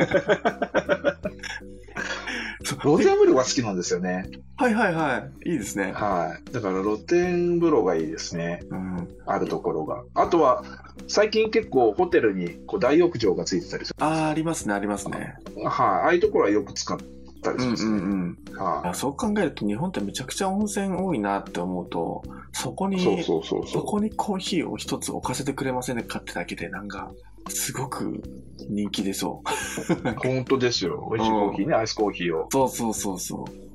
[2.83, 4.29] 露天風呂が好きなんですよね。
[4.59, 5.53] はいはいはい。
[5.53, 5.92] いいですね。
[5.92, 6.53] はい。
[6.53, 8.61] だから露天風呂がいいですね。
[8.69, 9.09] うん。
[9.25, 10.03] あるところが。
[10.12, 10.62] あとは、
[11.09, 13.97] 最近結構ホテルにこう大浴場がついてたりする。
[13.99, 15.37] ああ、ありますね、ありますね。
[15.57, 16.99] はい、ああいうところはよく使っ
[17.40, 17.90] たりうんうしますね。
[17.90, 18.38] んうん。
[18.57, 22.22] はあそう考えると日本ってめちゃくちゃ温泉多いなって思うと、
[22.53, 27.11] そこい、に、そうそうそうそそこにコーヒーを一つ置かせてくれませんかってだけでなんか、
[27.49, 28.22] すごく
[28.68, 30.09] 人気出そう。
[30.11, 30.14] う。
[30.22, 31.09] 本当ですよ。
[31.12, 32.49] 美味しいコーヒーね、アイスコーヒーを。
[32.51, 33.42] そうそうそうそう。
[33.42, 33.66] はい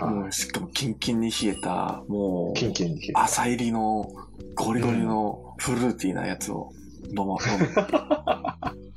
[0.00, 4.08] もうしかもキンキンに冷えた、もう、キンキンに冷えて朝入りの
[4.54, 6.70] ゴリゴリのフルーティーなやつを
[7.08, 7.68] 飲ま、飲む。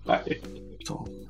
[0.86, 1.21] そう。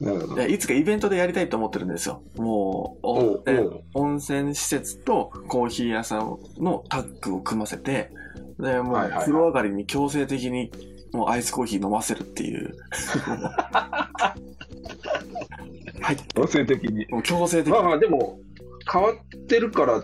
[0.00, 0.34] なるほど。
[0.34, 2.22] いやいつかイベントでやりたいと思ってるんですよ。
[2.36, 8.10] もう、おおえうおう温泉施設とコーヒー屋さんのタッグを組ませて、
[8.58, 10.70] で、もう風呂上がりに強制的に
[11.12, 12.74] もうアイスコーヒー飲ませるっていう。
[16.00, 16.16] はい。
[16.34, 17.06] 強制的に。
[17.10, 18.38] もう強制的まあまあ、でも、
[18.90, 20.02] 変わってるから、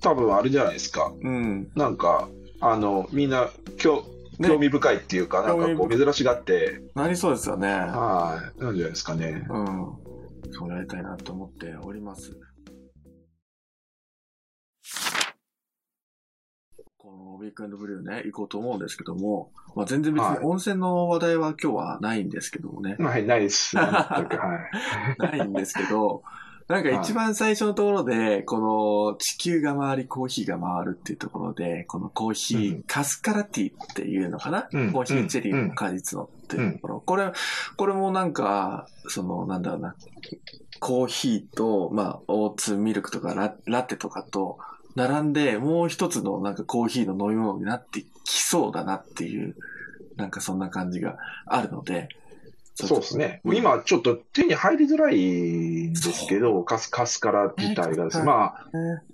[0.00, 1.12] 多分あれじゃないですか。
[1.22, 1.70] うん。
[1.76, 2.28] なんか、
[2.60, 7.68] あの、みんな、興ね興味深いっていうか、なんかこう、珍しがって、なりそうですよね。
[7.68, 9.46] はい、なんじゃないですかね。
[9.48, 10.06] うん。
[10.52, 12.36] そうやりたいなと思っております。
[16.96, 22.96] このウィークエンドブルーね、行こうと思うんですけども、まあ、全然別はいに温泉の話題は今日はないんですけどもね。
[22.98, 23.76] はい、ないです。
[23.76, 24.26] は
[25.18, 25.22] い。
[25.38, 26.22] ないんですけど、
[26.68, 32.82] なんか一番最初のところで、この地球が回り、コーヒーが回るっていうところで、このコーヒー、うん。
[32.82, 34.92] カスカラティっていうのかな、うん。
[34.92, 37.00] コーヒーチェリーの果実のっていうところ。
[37.00, 37.32] これ、
[37.76, 39.94] これもなんか、その、なんだろうな、
[40.80, 44.58] コーヒーと、まあ、オーツミルクとかララテとかと、
[44.96, 49.54] 並んで、もう一つのなんかコーヒーの飲み物になってきそうだなっていう、
[50.16, 52.08] なんかそんな感じがあるので、
[52.76, 53.40] そうですね。
[53.44, 58.24] うん今、ちょっと手に入りづらいんですけど、カスカスカラ自体がですね。
[58.24, 58.66] ねまあ、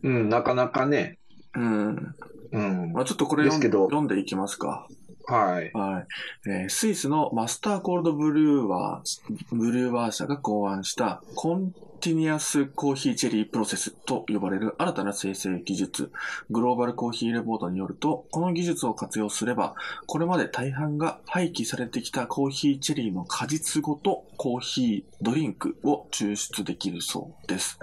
[0.02, 1.18] うん、なかなかね、
[1.54, 2.14] うん。
[2.52, 2.92] うん。
[2.92, 4.88] まあ、ちょっとこれ読ん読んでいきますか。
[5.26, 5.70] はい。
[5.72, 6.50] はい。
[6.50, 16.10] えースイスのマスターコールドブルーワー、ブルーワー社が考案したコンティニアスコーヒーチェリープロセスと呼ばれる新たな生成技術、
[16.50, 19.76] グローバルコーヒーレポートによると、この技術を活用すれば、
[20.08, 27.78] これまで大半が廃棄されてきたコーヒーチェリーの果実ごとコーヒードリンクを抽出できるそうです。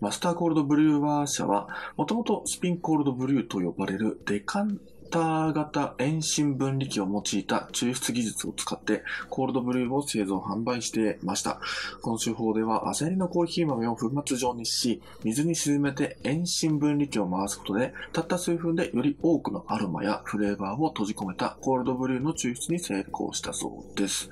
[0.00, 4.80] マスターコールドブルーワー社は、もともとスピンコールドブルーと呼ばれるデカン
[5.12, 11.60] ター型遠心分離機を用いた抽出技術を使ってコールドブルーを製造販売していました。
[12.00, 24.30] この手法では焦りのコーヒー豆を粉末状にし、水に沈めて遠心分離機を回すことで、たった数分でより多くのアロマやフレーバーを閉じ込めたコールドブルーの抽出に成功したそうです。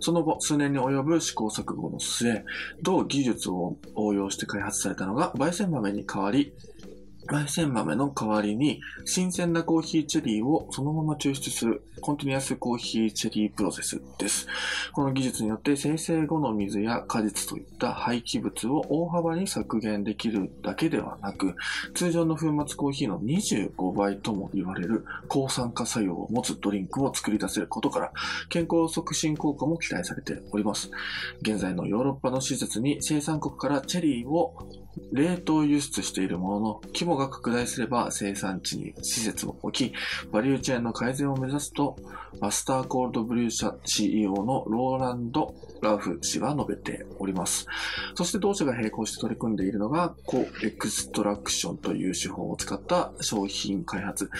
[0.00, 2.44] その後、数年に及ぶ試行錯誤の末、
[2.82, 6.52] 同技術を応用して開発されたのが、焙煎豆に代わり、
[7.26, 14.46] 焙煎豆の代わりに新鮮なコーヒーチェリーをそのまま抽出するコンティニアスコーヒーチェリープロセスです。
[14.92, 21.54] この技術によって生成後の水や果実といった廃棄物を大幅に削減できるだけではなく、
[21.94, 28.12] 通常の粉末コーヒーの25倍とも言われる抗酸化作用を持つドリンクを作り出せることから、
[28.48, 30.90] 健康促進効果も期待されております。
[31.42, 34.54] 現在のヨーロッパの施設に生産国からチェリーを
[35.12, 39.94] 冷凍輸出しているものの、規模が拡大すれば生産地に施設を置き、
[40.32, 41.96] バリューチェーンの改善を目指すと、
[42.40, 47.66] マスターコールドブリュー社 CEO のローランド・ラフ氏は述べております。
[48.14, 54.30] そして同社が並行して取り組んでいるのが、コエクストラクションという手法を使った商品開発。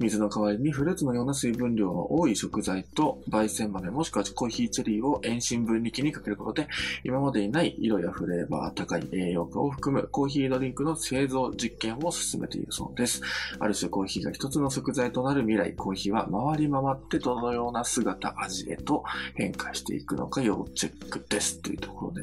[0.00, 6.68] 水の代わりにフルーツのような水分量の多い食材と焙煎豆もしくはコーヒーチェリーを遠心分離機にかけることで、
[7.04, 13.22] 今までにない色やフレーバー、高い栄養価を含むコーヒードリンクの製造実験を進めているそうです。
[13.58, 21.60] ある種コーヒーが一つの食材となる未来、コーヒーは回り回ってどのような姿、味へと変化していくのか要チェックです。
[21.60, 22.22] というところで、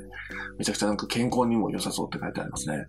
[0.57, 2.87] めちゃくちゃなんか健康にも良さそうって書いてありますね。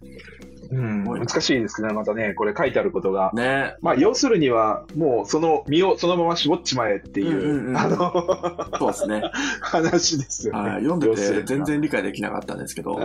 [0.72, 3.30] うん、難しいですけど、またね、これ書いてあることが。
[3.34, 7.96] ねまあ、要するには、もう、その実をそのまま絞っちまえっていう、うんうんうんあの、
[8.78, 9.22] そうですね。
[9.60, 10.70] 話ですよね。
[10.70, 12.98] はい、読んでて全然理解できなかったんですけど。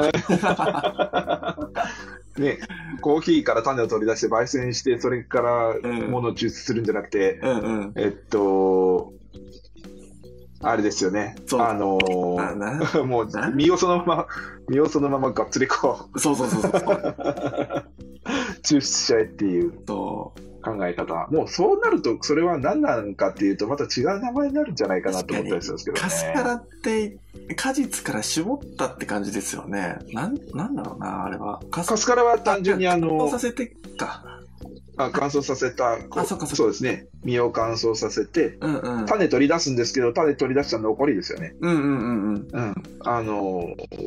[2.37, 2.59] ね、
[3.01, 7.93] コーヒーから種を取り出して焙煎して、それからうんものを抽出するんじゃなくて、うんうん。
[7.95, 9.13] えっと、
[10.61, 11.35] あれですよね。
[11.45, 11.97] そうあの
[12.39, 14.27] あな もうな、身をそのまま、
[14.69, 16.71] 身をそのままがっつりこう、そうそうそうそう。
[18.63, 21.27] 抽出しちゃえっていうそ考え方。
[21.31, 26.01] もうそうなると、それは何なのかっていうと、また違う名前になるんじゃないかなと思ったりするんですけどね。
[26.01, 27.17] カスカラって
[27.55, 29.99] 果実から絞ったって感じですよね。
[30.11, 31.61] なん、なんだろうな、あれは。
[31.71, 33.67] カカスカラは単純にあ乾の燥させて
[33.97, 34.36] か。
[34.97, 39.05] あ乾燥させたこあそっかそそうですね実を乾燥させてうんうん。
[39.05, 42.47] 種取り出すんですけど種取り出した残りですよね、うんうんうんうん。
[42.51, 43.37] うん、あの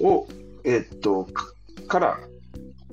[0.03, 0.29] を
[0.65, 1.53] えっとか
[1.87, 2.21] から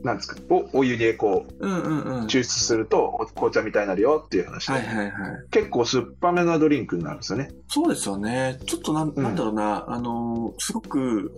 [0.03, 2.25] なんですかをお湯でこううんうんうん。
[2.27, 5.11] 抽出するとお紅茶みたいになるよっていう話で、はいはいはい。
[5.49, 8.59] 結構酸っぱめなドリンクになるんですよねそうですよね。
[8.65, 11.31] ちょっとなんなんだろうな、あのー、すごく、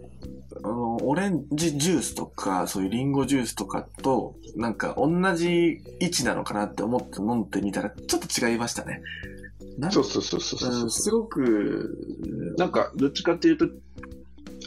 [0.64, 9.02] あのー、オレンジジュースとか、そういうリンゴジュースとかと、なんか同じ位置なのかなって思って飲んでみたら、ちょっと違いましたね。
[9.92, 13.68] そうそうそうそうそううん、すごく、なんかどっちかっていうと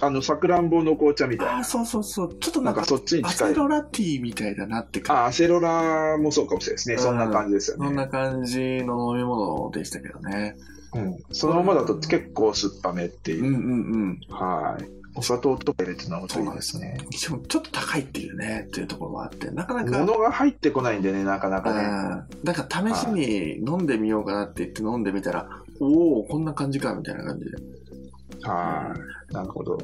[0.00, 1.52] あの、さくらんぼの紅茶みたいな。
[1.54, 2.34] ああ、そうそうそう。
[2.40, 3.54] ちょっとなんか、そっちにア近いセ。
[3.54, 6.98] ロラティーみたいだなって感あ、アセロラもそうかもしれないですね。
[6.98, 7.84] そんな感じですよじ。
[7.84, 7.96] そんね。
[8.02, 10.56] な感じの飲み物でしたけどね。
[10.94, 11.18] うん。
[11.30, 13.50] そのままだと結構酸っぱめっていうう。
[13.50, 14.34] んうんうん。
[14.34, 15.01] はい。
[15.14, 16.96] お砂糖とか入れて飲むといいですね。
[17.10, 19.98] しかもちょっと高いっていうね、っていうところもあって、なかなか。
[19.98, 21.82] 物が入ってこないんでね、なかなかね。
[21.82, 25.48] うんだから試しに飲んでみようかなって言って飲んでみたら、
[25.80, 27.50] おおこんな感じかみたいな感じで。
[28.42, 28.94] は
[29.30, 29.34] い。
[29.34, 29.78] なるほど。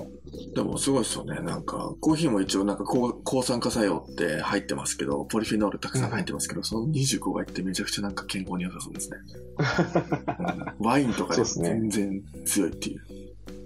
[0.55, 1.41] でもすごいですよね。
[1.41, 9.17] なんか、コーヒーも一応なんか抗抗酸化作用って入ってますけど、ポリフェノールたくさん入ってますけど、その25倍ってめちゃくちゃなんか健康に良さそうですね。
[10.79, 13.01] うんワインとかで全然強いっていう。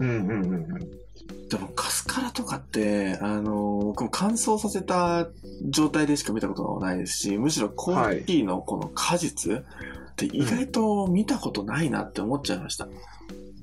[0.01, 1.02] うんうんうんうん。
[1.51, 5.29] でもカスカラとかって、あの、僕も乾燥させた
[5.68, 12.88] 状態でしか見たことがないですし、むしろコーヒーのこの果実って意外と見たことないなって思っちゃいました。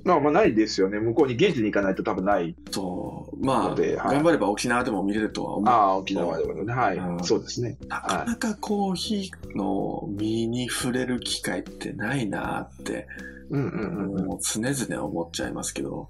[0.04, 1.00] まあまあないですよね。
[1.00, 2.56] 向こうに現地に行かないと多分ない。
[2.72, 3.46] そう。
[3.46, 5.74] まあ、はい頑張れば沖縄でも見れるとは思う。
[5.74, 6.74] ああ、沖縄でもね。
[6.74, 6.98] はい。
[6.98, 7.78] うんそうですね。
[7.88, 13.08] なかなかコーヒーの実に触れる機会ってないなって、
[13.50, 14.26] うんうんうんうん。
[14.26, 16.10] もう常々思っちゃいますけど、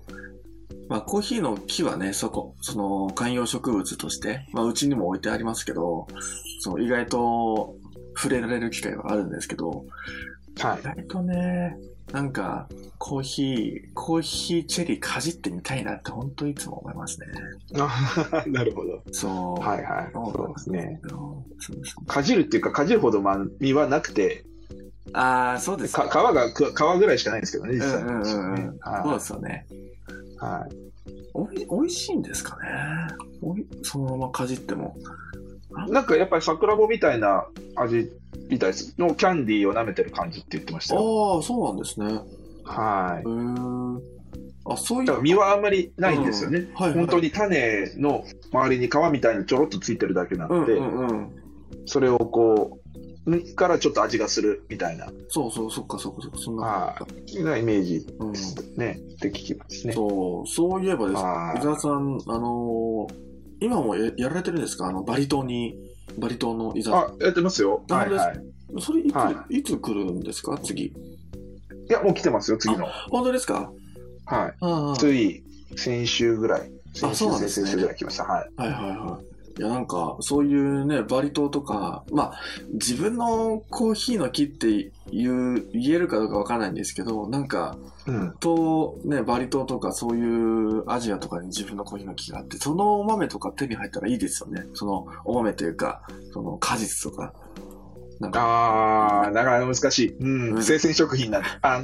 [0.90, 6.08] まあコーヒーの木はね、そこ、その観葉植物として、まあうちにも置いてありますけど、
[6.60, 7.76] その意外と
[8.18, 9.86] 触れられる機会はあるんですけど、
[10.60, 10.84] はい意。
[10.84, 11.78] 外とね、
[12.12, 17.28] なんかコーヒー、コーヒーチェリーかじってみたいなって本当いつも思いますね。
[17.78, 19.04] あ なるほど。
[19.12, 19.64] そう。
[19.64, 20.12] はいはい。
[20.12, 21.00] そうですね。
[21.08, 24.44] そうですかじるっていうか、かじるほどまあ実はなくて、
[25.14, 29.66] ああ、そうですか皮が、く皮ぐらいしかないんですけどね、実際うんうんうんうんはそうですよね。
[30.42, 30.46] い。
[30.46, 30.70] はい。
[31.34, 32.68] おい、美味しいんですかね？
[33.42, 34.96] おい、そのままかじっても。
[35.90, 38.12] なんかやっぱり桜棒みたいな味
[38.50, 38.96] みたいです。
[38.98, 41.36] のキャンディーを舐めてる感じって言ってましたよ。
[41.36, 42.14] ああ、そうなんですね。
[42.14, 42.18] へ
[42.64, 43.24] はい。
[43.26, 44.00] ー
[44.66, 45.22] あ、そういう。
[45.24, 46.60] 実はあんまりないんですよね。
[46.60, 51.30] うんはいはい本当に種の周りに皮みたいにちょろっとついてるだけなうんので、うんうん。
[51.86, 52.79] それをこう、
[53.56, 56.64] からちょっと味がするみたいな、そうそう、そっかそっかそっか、そんな。
[56.64, 57.44] はい。
[57.44, 59.00] なイメージうんですね。
[59.16, 59.94] って聞きますね。
[59.94, 63.30] そう、そういえばですはい伊沢さん、あのー
[63.62, 64.88] 今もややられてるんですか？
[64.88, 65.76] あの、バリ島に、
[66.18, 67.84] バリ島の伊沢あ、やってますよ。
[67.90, 68.42] あはいはい。
[68.80, 70.58] それいつ、、はいつ来るんですか？
[70.64, 70.86] 次。
[70.86, 70.94] い
[71.90, 72.86] や、もう来てますよ、次の。
[73.10, 73.70] 本当ですか？
[74.26, 74.54] は
[74.96, 74.98] い。
[74.98, 75.44] つい
[75.76, 76.72] 先週ぐらい。
[76.94, 78.24] 先週、先々週ぐらい来ました。
[78.24, 78.50] はい。
[78.56, 79.26] はいはいはい。
[79.60, 82.40] いやなんか、そういうね、バリ島とか、まあ、
[82.72, 87.76] 自分のコーヒーの木って言う、言えるかどうかわからないんですけど、なんか、
[88.08, 88.32] うん。
[88.40, 94.66] と、ね、バリ島とかそういうアジアとかに自分のコーヒーの木があって、そのお豆とか手に入ったらいいですよね。
[94.74, 97.34] そのお豆というか、その果実とか。
[98.22, 100.08] なんか、あー、なかなか難しい。
[100.14, 100.18] う。
[100.22, 101.50] うんん生鮮食品なんで。
[101.64, 101.84] あ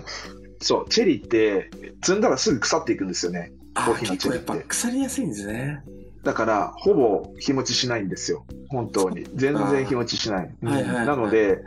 [0.61, 1.69] そう、チェリーって、
[2.01, 3.51] 摘んだらすぐ腐っていくんですよね。
[3.73, 5.83] あコーヒーのチェリーってぱ腐りやすいんですね。
[6.25, 8.45] だから、ほぼ日持ちしないんですよ。
[8.69, 9.25] 本当に。
[9.35, 10.55] 全然日持ちしない。
[10.61, 11.61] うんはいはいはいなので、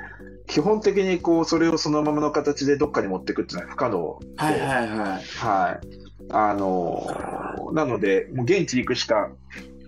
[0.48, 4.18] 基本的にこう、それをそのままの形でどっかに持っていくっていうのは不可能。
[4.36, 5.22] はいはいはい。
[5.22, 5.86] はい。
[6.30, 9.30] あのーなので、もう現地に行くしか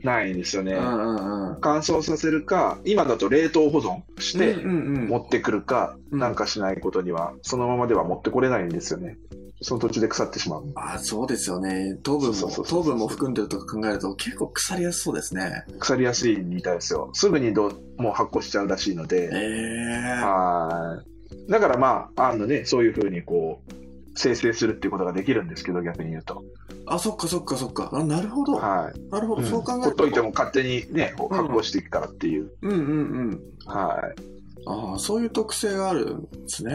[0.05, 0.75] ないんですよね。
[0.75, 1.59] うんうんうん。
[1.61, 9.17] 乾燥させるか、今だと冷凍保存して持ってくるか、うんなんかしないことには、そのままでは持ってこれないんですよね。
[9.63, 10.65] その途中で腐ってしまう。
[10.75, 11.97] あそうですよね。
[12.03, 15.65] 糖分も、糖分も含んでるとか考えると結構腐りやすそうですね。
[15.79, 17.11] 腐りやすいみたいですよ。
[17.13, 19.31] すぐにどもう発酵しちゃうらしいので。
[19.33, 21.03] ええは
[21.47, 21.51] い。
[21.51, 23.73] だからまあ、あのね、そういうふうにこう、
[24.15, 26.43] 生成するっていうことができるんですけど、逆に言うと。
[26.87, 27.91] あ、そっかそっかそっか。
[27.93, 28.55] あ、なるほど。
[28.55, 29.11] はい。
[29.11, 29.43] なるほど。
[29.43, 32.51] うんそう考えるほっといても勝手にね、発酵していくからっていう。
[32.63, 32.83] うんうんう
[33.31, 33.41] ん。
[33.67, 34.41] はい。
[34.67, 36.75] ああ、そういう特性があるんですね。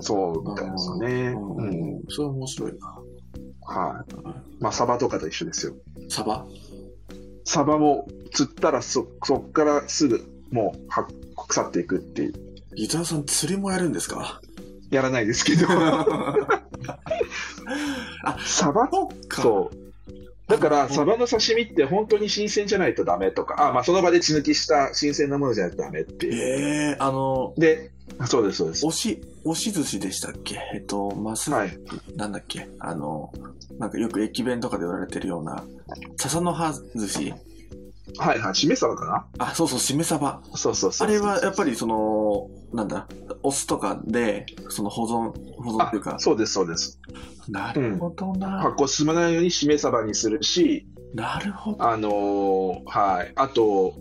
[0.00, 1.34] そうみたいですよね。
[1.36, 1.66] ううん。
[1.98, 2.02] ん。
[2.08, 2.98] それは面白いな。
[3.62, 4.14] はい。
[4.60, 5.74] まあ、サバとかと一緒ですよ。
[6.08, 6.46] サバ？
[7.44, 11.06] サバも釣ったらそ、そっからすぐもうは
[11.48, 12.34] 腐っていくっていう。
[12.76, 14.40] 伊沢さん釣りもやるんですか？
[14.90, 15.66] やらないですけど。
[18.24, 18.88] あ、サバ？
[18.92, 19.42] そっか。
[19.42, 19.89] そう。
[20.50, 26.34] だから、あサバの刺身って本当に新鮮じゃないとダメとか、あ、まあ、その場で血抜きした新鮮なものじゃないとダメっていう。
[26.34, 27.90] ええあの、で、
[28.26, 28.84] そうです、そうです。
[28.84, 30.58] 押し、押し寿司でしたっけ？
[30.74, 31.78] えっと、マス、はい。
[32.16, 32.68] なんだっけ？
[32.80, 33.32] あの、
[33.78, 35.64] なんかよく駅弁とかで売られてるような、
[36.18, 37.34] 笹の葉寿司
[38.18, 38.54] はいはい。
[38.54, 39.06] しめ鯖か
[39.38, 39.46] な？
[39.46, 40.40] あ、そうそう、しめ鯖。
[40.54, 41.08] そうそうそう。
[41.08, 43.06] あれはやっぱりその、なんだ、
[43.42, 45.32] お酢とかで、その保存、
[45.62, 46.98] 保存っていうかあ、そうです、そうです。
[47.48, 48.60] なるほどな。
[48.60, 51.84] 発酵進まないようにしめ鯖にするし、なるほど。
[51.88, 53.32] あのーはい。
[53.34, 53.94] あと、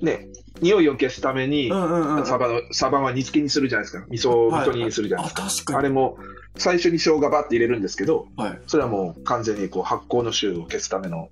[0.00, 0.28] ね、
[0.62, 2.26] 匂いを消すためにう、んうんうん。
[2.26, 4.06] サバの、サバは煮付けにするじゃないですか。
[4.08, 5.64] 味噌、はい味噌煮にするじゃないあ、ですか。
[5.64, 5.78] 確かに。
[5.80, 6.16] あれも、
[6.56, 8.60] 最初に生姜バッて入れるんですけど、はい。
[8.66, 11.28] それはもう完全にこう発酵の臭を消すための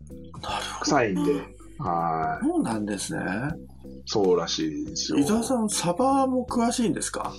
[0.82, 1.32] 臭いんで、
[1.78, 2.48] はど。
[2.48, 3.20] そうなんですね。
[3.20, 3.24] い。
[4.06, 5.18] そうらしいですよ。
[5.18, 7.32] 伊沢さん、サバも詳しいんですか？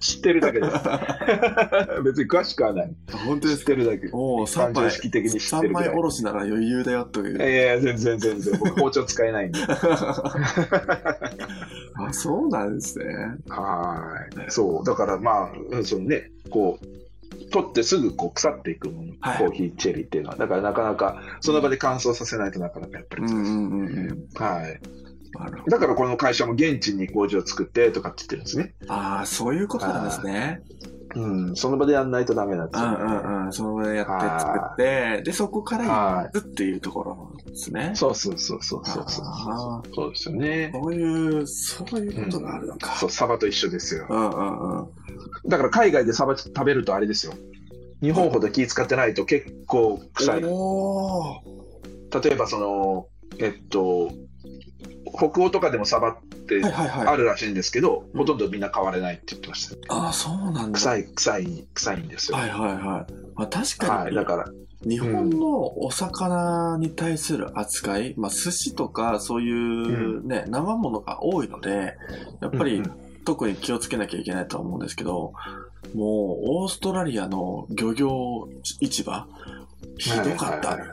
[0.00, 0.72] 知ってるだけです。
[2.04, 2.88] 別に詳しくはない。
[2.88, 3.66] 知っ本当ですか？
[3.72, 4.08] てるだけ。
[4.12, 5.88] おお、三枚的に知って三るぐらい。
[5.90, 7.36] 枚おろしなら余裕だよという。
[7.36, 8.58] いやいや、全然全然。
[8.58, 9.58] 僕包丁使えないんで。
[11.96, 13.04] あ、そうなんですね。
[13.48, 14.02] は
[14.48, 14.50] い。
[14.50, 14.84] そう。
[14.84, 16.86] だからまあ、うんそのね、こう、
[17.50, 20.36] 取ってすぐこう腐っていくもの、はいコーヒーチェリーっていうのは。
[20.36, 23.36] だからなかなか、その場で乾燥させないとなかなかやっぱり難しい。
[23.36, 24.28] うんうんうんうん。
[24.34, 24.80] はい。
[25.68, 28.74] だからこの会社も現地に工場を作ってとかって言ってるんですね。
[28.88, 30.60] ああ、そういうことなんですね。
[31.14, 31.56] うん。
[31.56, 33.52] その場でやんないとダメなんですよ、うんうんうん。
[33.52, 34.12] その場でやって
[34.44, 37.92] 作って、で、そこからは行くっていうところなんですね。
[37.94, 39.24] そうそうそうそうそうそう。
[39.94, 40.70] そうですよね。
[40.72, 42.94] そういう、そういうことがあるのか。
[42.96, 44.06] そう、サバと一緒ですよ。
[44.08, 44.88] うんうんうん。
[45.48, 47.34] だから海外でサバ食べるとあれですよ。
[48.02, 50.40] 日本ほど気使ってないと結構臭い。
[50.42, 53.06] 例えばその、
[53.38, 54.10] えっと、
[55.16, 57.06] 北欧とかでもサバってはいはいはい。
[57.08, 59.94] あるらしいんですけど、ほとんどみんな買われないって言ってました。
[59.94, 60.78] ああ、そうなんだ。
[60.78, 62.38] 臭い、臭い、臭いんですよ。
[62.38, 63.12] はいはいはい。
[63.34, 64.44] まあ、確かに、はい、だから、
[64.82, 71.96] 日本のお魚に対する扱い、まあ、寿司とかそういうね、生ものが多いので、
[72.40, 75.32] やっぱりうん特に気をつけなきゃいけないとは思うんですけど、
[75.94, 76.06] もう
[76.62, 78.48] オーストラリアの漁業
[78.82, 79.26] 市場、
[79.96, 80.68] ひどかった。
[80.68, 80.88] はいはい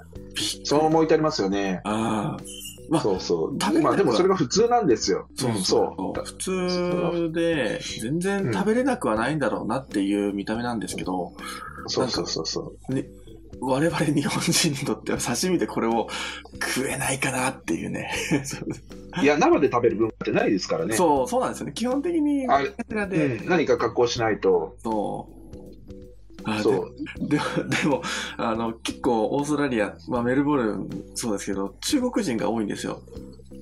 [0.63, 1.81] そう思いてありますよね。
[1.83, 2.43] ああ、
[2.91, 3.57] まあそうそう。
[3.59, 5.29] 食べまあでもそれが普通なんですよ。
[5.35, 6.25] そううんそう。
[6.25, 11.31] 普通で、全然食べれなくはないんだろうなっていう見た目なんですけど、
[11.87, 12.75] そうそうそうそう。
[13.61, 16.09] 我々日本人にとっては刺身でこれを
[16.75, 18.11] 食えないかなっていうね。
[19.23, 20.95] いや、生で食べる文化ってないですからね。
[20.95, 21.73] そう、そうなんですよね。
[21.73, 22.61] 基本的に、あ
[23.45, 24.75] 何か加工しないと。
[24.83, 25.40] そう。
[26.43, 26.93] あそう。
[27.27, 28.01] ででも、 でも、
[28.37, 33.01] あの、結構オーストラリア、まあメルボルンそうですけど、中国人が多いんですよ。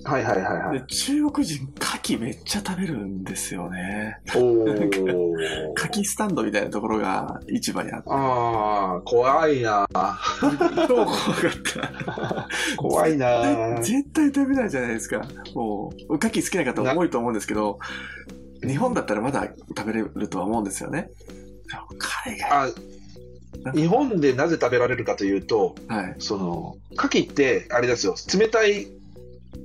[0.03, 4.17] はいはいはいはでい。、中国人、牡蠣めっちゃ食べるんですよね。
[4.34, 5.34] おー。
[5.75, 8.09] 牡蠣スタンドみたいなところが市場にあって。
[8.09, 9.86] ああ、怖いな。
[10.88, 11.15] 超怖かっ
[11.73, 12.47] た。
[12.77, 13.82] 怖いな。
[13.82, 15.21] 絶対食べないじゃないですか。
[15.53, 17.80] もう、牡蠣好きな方多いと思うんですけど、
[18.65, 21.09] 日本だったらまだ食べれるとは思うんですよね。
[21.97, 22.70] 海外、あ
[23.74, 26.15] 日本でなぜ食べられるかというと、はい。
[26.20, 28.88] その、牡蠣って、あれですよ、冷たい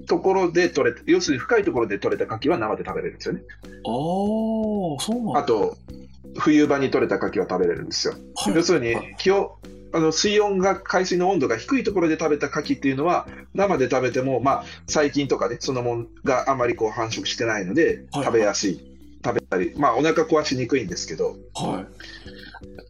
[0.07, 3.43] ところで取れ要するに深いところで取れた牡蠣は生で食べれるんですよね。
[3.85, 5.41] おー、そうなんだ。
[5.41, 5.77] あと、
[6.39, 8.15] 冬場に取れた牡蠣は食べれるんですよ。
[8.35, 9.59] はい要するに、気を、
[9.93, 18.94] あの、水温が、海水の温度が低いところで食べた牡蠣っていうのは、生で食べても、まあ、細菌とかね、そのもんがあまりこう繁殖してないので、はい食べやすい。
[19.25, 21.87] 食べたり、まあ、お腹壊しにくいんですけど、はい。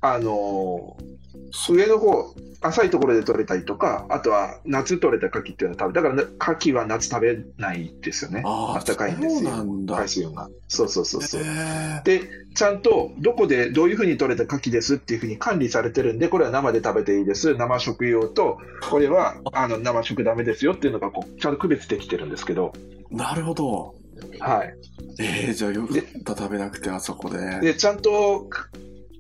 [0.01, 1.15] あのー
[1.55, 8.43] 上の方、浅いところで取れたりとか、あとは夏取れた牡蠣っていうのは食べ、だから、ね、牡蠣は夏食べないですよね。
[8.45, 9.95] あー暖かいんですそうよ。
[9.95, 10.49] 海水温が。
[10.69, 11.43] そうそうそうそう。
[11.43, 12.23] へで、
[12.55, 18.59] ちゃんとどこでどういうふうに取れた牡蠣ですっていうふうに管理されてるんで、これは生で食べていいです、生食用と、
[18.91, 23.95] これはあの生食ダメですよっていうのがこうちゃんと区別できてるんですけど、ーなるほど。
[24.41, 24.75] はい。
[25.19, 27.61] えー、じゃあよかった食べなくてあそこで。
[27.61, 28.49] で、ちゃんと、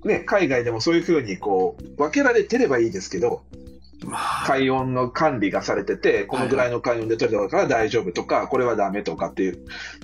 [0.04, 3.42] ね、海外でもそういうふうにこう分けられてればいいですけど、
[4.06, 9.58] まあ、海温の管理がされてて、このぐらいの海温で取れたから大丈夫とか、これはダメとかっていう。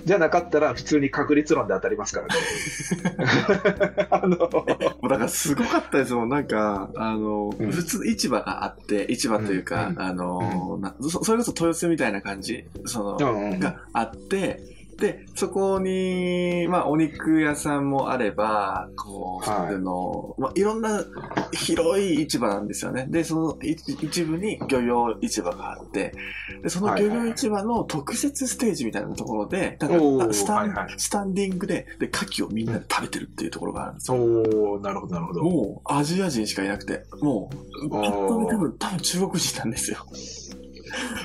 [0.05, 4.07] じゃなかったら普通に確率論で当たりますからね。
[4.09, 4.65] あの、も
[5.03, 6.29] うだからすごかったですもん。
[6.29, 14.61] なんか、あの、うん普通市場があって、市場というか、うんあの、なそ、それこそ豊洲みたいな感じ、その、うんうんがあって、
[15.01, 21.03] で、そこに、まあ、お肉屋さんもあれば、こう、はいの、まあ、いろんな
[21.51, 23.07] 広い市場なんですよね。
[23.09, 26.13] で、そのい一部に漁業市場があって、
[26.61, 34.17] で、その漁業市場の特設ステージみたいなところで、だからおースタン、はいはいスタンディングで、で、牡蠣をみんなで食べてるっていうところがあるんですよ。
[34.17, 35.41] おーなるほど、なるほど。
[35.41, 37.49] もう、アジア人しかいなくて、も
[37.83, 40.05] う、パッと見多分、多分中国人なんですよ。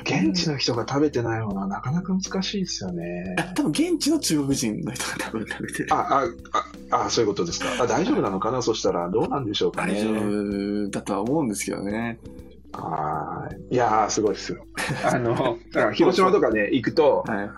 [0.02, 3.36] 現地の人が食べてないものはなかなか難しいですよね。
[3.54, 5.88] 多分、現地の中国人の人が多分食べてる。
[5.92, 6.24] あ、
[6.90, 7.82] あ、あ、あそういうことですか。
[7.82, 8.62] あ大丈夫なのかな？
[8.62, 9.94] そしたら、どうなんでしょうかね。
[9.94, 12.18] 大丈夫だとは思うんですけどね。
[12.72, 13.74] はい。
[13.74, 14.64] いやー、すごいですよ。
[15.04, 15.58] あの、
[15.92, 17.50] 広島とかね、行くと、はい。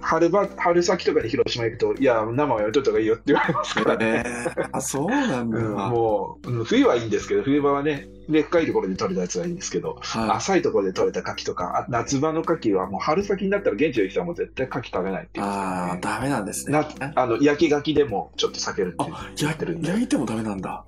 [0.00, 4.22] 春場、春先とかで広島行くと、いや、生はやめといた方がいいよって言われますからね。
[4.26, 5.58] えー、あ、そうなんだ。
[5.58, 10.30] うん、もう、うん冬はいいんですけど、冬場はね、でっかいところで取れたやつはいいんですけど、はい。
[10.30, 16.72] 浅いところで取れた牡蠣とか、あ夏場の牡蠣はもう春先になったら現地の人はもう絶対牡蠣食べないっていう、ああ、ダメなんですね。
[16.72, 20.84] なあの焼き牡蠣でもちょっと避けるっていうあ、やってるんで焼いてもダメなんだ。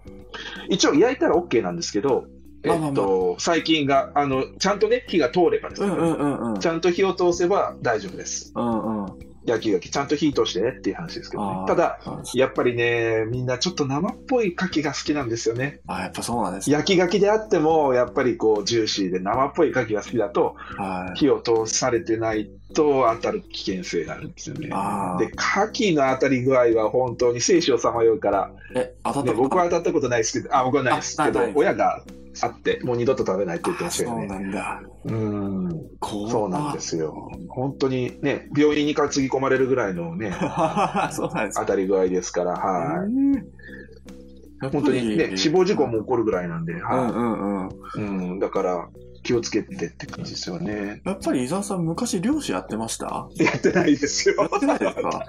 [0.68, 2.26] 一応焼いたら OK なんですけど、
[2.64, 6.60] えっと、細菌が、あの、ちゃんとね、火が通ればですね、うんうんうんうん。
[6.60, 8.52] ちゃんと火を通せば大丈夫です。
[8.54, 9.06] うんうん。
[9.48, 11.66] 焼き牡蠣、ちゃんと火通してねっていう話ですけどね。
[11.66, 15.80] ただ、あやっぱりね、みんなちょっと生っぽい牡蠣が好きなんですよね。
[15.86, 16.76] あ、やっぱそうなんですね。
[16.76, 21.18] 焼き牡蠣であっても、やっぱりこう、ジューシーで生っぽい牡蠣が好きだと、はい。
[21.18, 32.02] 火を通されてないと当たる危険性があるんですよねで、牡蠣の当たり具合は本当に生死をさまようから、え、当たった僕は当たったことないですけど、あ、僕はないですけど親が
[32.42, 34.26] あって、もう二度と食べないって言ってましたよね。
[34.26, 34.82] なんだ。
[35.08, 35.68] うん、
[36.00, 37.30] こそうなんですよ。
[37.48, 44.70] 本当にね、病院に担ぎ込まれるぐらいのね、あ そうなんです当たり具合ですから、はい。
[44.72, 47.70] 本当にね、死亡事故も起こるぐらいなんで、うんはうんうん。
[47.70, 48.30] い。
[48.32, 48.88] うん、だから、
[49.22, 51.02] 気をつけてって感じですよね。
[51.04, 53.28] やっぱり伊沢さん昔漁師やってました？
[53.36, 54.36] やってないですよ。
[54.38, 55.26] やってないですか？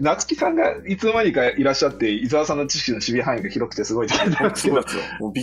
[0.00, 4.82] 夏木さんがいつの間にかいらっしゃって、伊沢さんの知識の守備範囲が広くてすごいと思うんですけど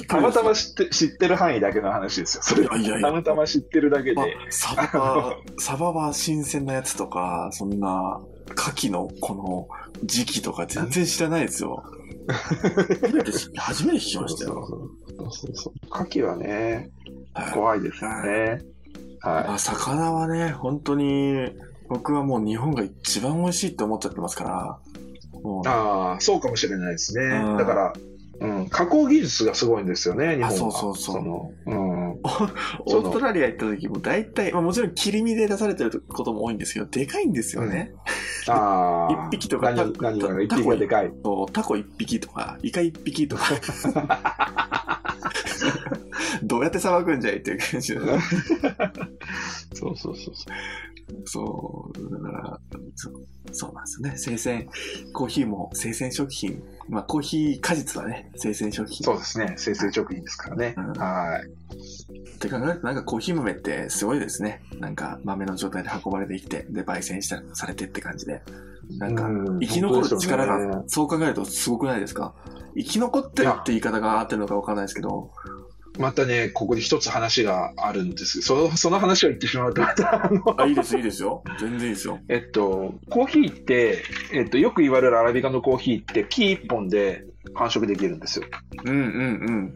[0.07, 2.43] たまたま知って知ってる範囲だけの話ですよ。
[2.43, 4.23] それはいやいやいやたまたま知ってるだけでま。
[4.23, 8.21] あ、サバは、サバは新鮮なやつとか、そんな、
[8.55, 9.67] 牡蠣のこの
[10.05, 11.83] 時期とか全然知らないですよ。
[12.29, 14.67] 初めて知初めて聞きましたよ。
[15.17, 15.73] そうそうそう。
[15.89, 16.89] 牡蠣はね、
[17.33, 18.61] はい怖いですよね。
[19.21, 21.51] はあ魚はね、本当に、
[21.89, 24.79] 僕はもう日本が一番美味しいって思っちゃってますから。
[25.65, 27.23] ああ、そうかもしれないですね。
[27.23, 27.93] うんだから、
[28.39, 30.47] うん、加工技術がすごいんですよね、日本は。
[30.47, 32.11] あそうそうそうのうん。
[32.11, 37.93] う、オーストラリア行った時も大体、まあ、もちろん切り身で出されてることも多いんですけど、でかいんですよね。
[38.47, 39.13] ああ。
[39.27, 41.11] 一匹とか何た何が一た匹がでかい。
[41.23, 43.43] そうタコ一匹とか、イカ一匹とか。
[46.43, 47.99] どうやってさばくんじゃいっていう感じで。
[49.73, 50.35] そうそうそうそう。
[51.25, 52.59] そう、だから、
[52.95, 53.13] そう
[53.51, 54.37] そうなんですよね。
[54.37, 54.69] 生鮮、
[55.13, 56.61] コーヒーも生鮮食品。
[56.89, 59.03] まあ、コーヒー果実はね、生鮮食品。
[59.03, 59.53] そうですね。
[59.57, 60.73] 生成食品ですからね。
[60.77, 61.49] うんはい。
[62.19, 64.61] って考えると、なんかコーヒー豆ってすごいですね。
[64.79, 68.41] なんか豆の状態で運ばれてきて、で、焙煎したされてって感じで。
[68.99, 72.33] なんか、うん生き残る力が、そう考えるとすごくないですか？
[72.75, 75.31] 生き残ってるって言い方が合ってるのかわかんないですけど、
[75.97, 81.43] またね、ここで一つ話があるんですその、その話を言ってしまうと、また、あの、あ、いいです、いいですよ。
[81.59, 82.19] 全然いいですよ。
[82.29, 88.45] えっと、コーヒーって、えっと、よく言われるアラビカのコーヒーって、木一本で繁殖できるんですよ。
[88.85, 89.73] うんうん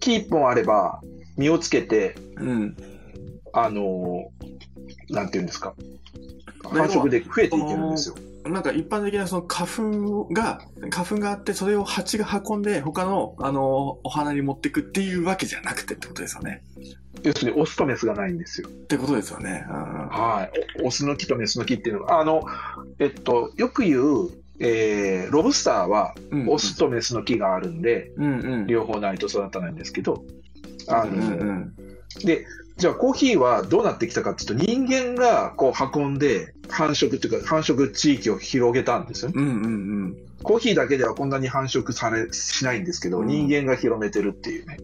[0.00, 1.00] 木一本あれば、
[1.36, 2.48] 実をつけて、うん。
[2.48, 2.76] うん。
[3.52, 4.30] あの、
[5.10, 5.74] なんていうんですか。
[6.62, 8.16] 繁殖で増えていけるんですよ。
[8.48, 16.62] なんか一般的なその花粉が、花粉があって、それを蜂が運んで、他の、あの、お花に持っていくっていうわけじゃなくてってことですよね。
[17.22, 18.68] 要するに、オスとメスがないんですよ。
[18.68, 19.64] ってことですよね。
[19.68, 19.74] うん
[20.08, 20.82] はい。
[20.82, 22.42] おオスの木とメスの木っていうのが、あの、
[22.98, 26.48] えっと、よく言う、えー、ロブスターは、うん。
[26.48, 28.66] オスとメスの木があるんで、うんうん。
[28.66, 30.24] 両方ないと育たないんですけど、
[30.88, 31.76] あの、うんうん
[32.24, 32.46] で、
[32.76, 39.34] じゃあコーヒーはどうなってきたかっていうと、人間がこう運んで繁殖っていうか、繁殖地域を広げたんですよね。
[39.36, 39.68] うんうんう
[40.08, 40.16] ん。
[40.42, 44.78] コーヒーだけではこんなに繁殖され、しないんですけど、うん人間が広めてるっていうね。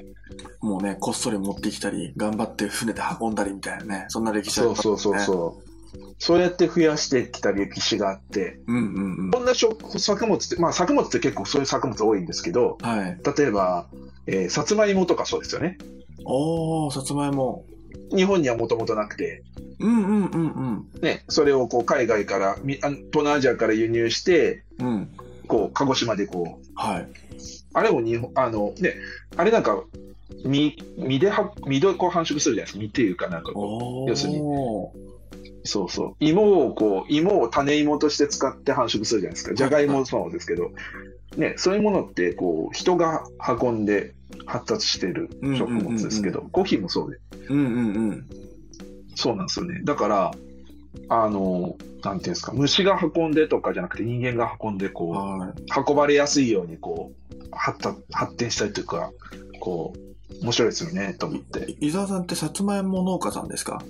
[0.61, 5.73] もうね、こっそり持ってきたり、頑張って船で運んだりみたいなね、そんな歴史ありますそうそうそうそう。
[6.19, 9.31] そうやって増やしてきた歴史があって、うんうんうん。
[9.33, 13.21] こんな食作物って、まあ作物って結構そういう作物多いんですけど、はい。
[13.37, 13.87] 例えば、
[14.27, 15.77] えーさつまいもとかそうですよね。
[16.25, 17.67] おー、さつまいも。
[18.15, 19.43] 日本にはもともとなくて、
[19.81, 24.87] うんうんうんね、それをこう海外から、みあ東南アジアから輸入して、うん。
[24.87, 25.11] うん。
[25.49, 27.09] こう、鹿児島でこう、はい。
[27.75, 28.95] あれも日本、あの、ね、
[29.37, 29.83] あれなんか、
[30.45, 32.79] 実、実では、実でこう繁殖するじゃないですか。
[32.79, 34.09] 実っていうかなんかこおー。
[34.11, 34.43] 要するにう、
[35.65, 36.17] そうそう。
[36.21, 39.55] 芋をこう、芋を種芋として使って繁殖するじゃないですか。
[39.55, 40.71] じゃがいももそうですけど、
[41.37, 43.25] ね、そういうものって、こう、人が
[43.61, 44.15] 運んで
[44.47, 47.19] 発達してる食物ですけど、コーヒーもそうで。
[47.49, 48.27] うんうんうん。
[49.15, 49.81] そうなんですよね。
[49.85, 50.31] だから、
[51.09, 55.83] あの、なんていうんですか、虫が運んでとかじゃなくて人間が運んで、こう、はい。
[55.89, 59.11] 運ばれやすいようにこう発達発展したりというか
[59.61, 63.83] こう面白いですよねと思って伊沢さんってさつまいも農家さんですか？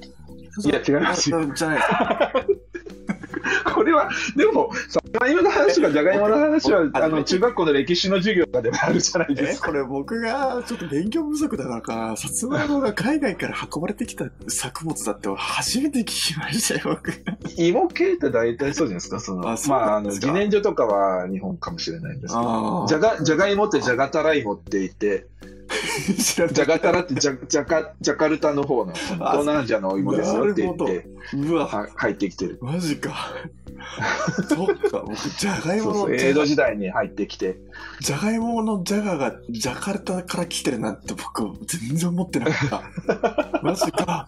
[0.65, 1.83] いや違いますじゃない。
[3.75, 9.69] これはでもさつまいもの話とかじゃがいもの話はああの中学校の歴史の授業とかでもあるじゃないでえ、すか。
[9.69, 17.13] これ僕がちょっと勉強不足だからか、さつまいもが海外から運ばれてきた作物だって初めて聞きましたよ、僕。
[17.57, 22.85] 芋系って大体そうじゃないですかそのあそうまああの自然薯とかは日本かもしれないんですけど。
[22.85, 25.27] あじゃがじゃがいもってじゃがたらいもって言って
[25.69, 26.55] 知らない。
[26.55, 32.59] ジャガタラってジャジャカジャカルタの方の東南アジアのお芋ですよって言ってうわ、は入ってきてる。
[32.61, 33.35] マジか。
[34.49, 37.59] そっか、僕、じゃがいの、江戸時代に入ってきて。
[38.01, 43.61] じゃがいものジャガがジャカルタから来てるなんて僕、全然思ってなかった。
[43.63, 44.27] マジか。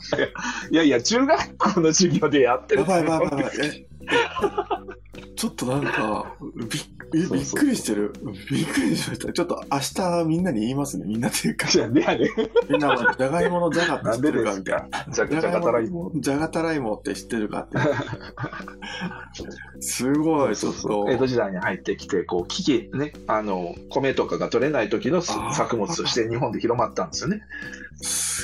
[0.71, 3.87] いやいや、中学校の授業でやってるやばいやばいやばい
[5.37, 6.83] ちょっとなんか、びっ
[7.15, 8.13] びっくりしてる。
[8.51, 9.33] びっくりしました。
[9.33, 11.05] ちょっと明日みんなに言いますね。
[11.07, 11.69] みんなっていうか。
[11.73, 12.29] いやねやね
[12.69, 15.05] みんな、じゃがいものジャガって知ってるかみたいな。
[15.13, 16.11] ジャジャガタラ芋。
[16.17, 17.79] じゃがたらいもって知ってるかって。
[19.81, 21.07] すごい、ちょっと。
[21.09, 27.43] 江戸時代に入ってきて、こう、危機、ね、あの、米とかが取れない時の作物として日本で広まったんですよね。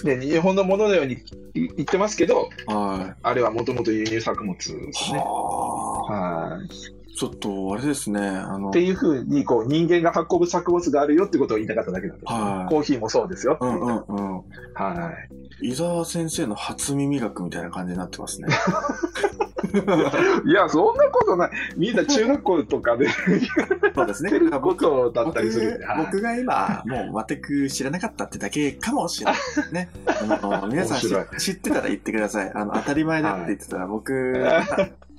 [0.04, 1.18] で、日本のもののようにい
[1.54, 5.12] 言ってますけど、はあれはもともと輸入作物ですい。
[5.12, 5.18] ね。
[5.18, 7.16] はい。
[7.16, 8.20] ちょっと、あれですね。
[8.20, 12.32] あの、っていうふうに、こう、人間が運ぶ作物があるよってことを言いたかっただけなんです。
[12.32, 13.66] はいコーヒーもそうですよう。
[13.66, 14.36] んうんうん。
[14.74, 15.12] は
[15.60, 15.68] い。
[15.68, 18.48] 伊沢先生の初耳学みたいな感じになってますね。
[20.46, 21.50] いや、そんなことない。
[21.76, 23.06] みんな中学校とかで
[23.94, 25.80] そうですねることだったりする。
[25.98, 29.88] 僕が今、もう全く知らなかったってだけかもしれないですね。
[30.06, 32.52] あの皆さん知ってたら言ってください。
[32.54, 34.44] あの、当たり前だって言ってたら僕、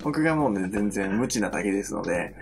[0.02, 2.34] 僕がもうね、全然無知なだけですので、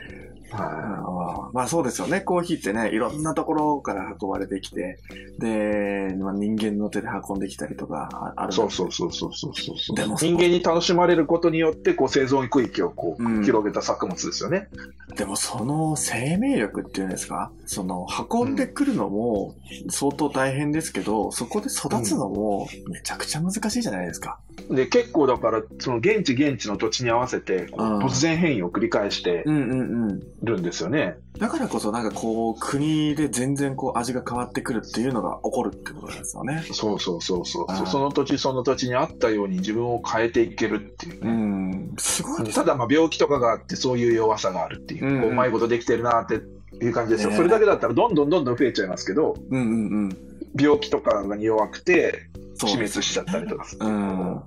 [0.53, 2.20] まあそうですよね。
[2.20, 4.98] コーヒーってね、いろんなところから運ばれてきて、
[5.38, 8.46] で、まあ、人間の手で運んできたりとかあ。
[8.46, 9.96] るそうそうそうそうそうそうそう。
[9.96, 14.68] でも人間に楽しまれることによって、こう、生存区域をこう、うん広げた作物ですよね。
[15.16, 17.51] でもその生命力っていうんですか？
[17.66, 19.55] その運んでくるのも
[19.88, 24.38] 相当大変ですけど、そこで育つのもめちゃくちゃ難しいじゃないですか。
[24.70, 29.80] で、結構だから、その現地現地の土地に合わせて、突然変異を繰り返してうんうん
[30.11, 30.20] うん。
[30.43, 31.16] るんですよね。
[31.38, 36.64] だからこそなんかこう国で全然こう味が変わってくるっていうのが起こるってことですよね。
[36.72, 41.32] そうそうそうそうその土地その土地に合ったように自分を変えていけるっていううね。
[41.32, 41.95] ん。
[41.99, 46.41] すごいですただまあ病気とかがあってそういう弱さがあるっていう、うんうんこううまいことできてるなって
[46.82, 50.16] いう感じですよ、ねそれだけだったらどんどんどんどん増えちゃいますけどうんうんうん。
[50.59, 54.41] 病気とかが弱くて死滅しちゃったりとかするうん。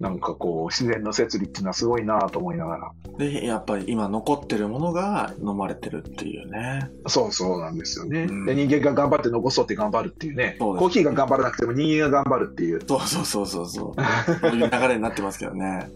[0.00, 6.88] なんかこう自然の摂理っていうのはすごいなと思いながらで、やっぱり今残ってるものが飲まれてるっていうね。
[7.06, 14.40] そうそうなんですよね、うんで人間が頑張って残そうって頑張るっていうねそうコーヒーが頑張らなくても人間が頑張るっていうそうそうそうそうそう。
[14.40, 15.90] そういう流れになってますけどね。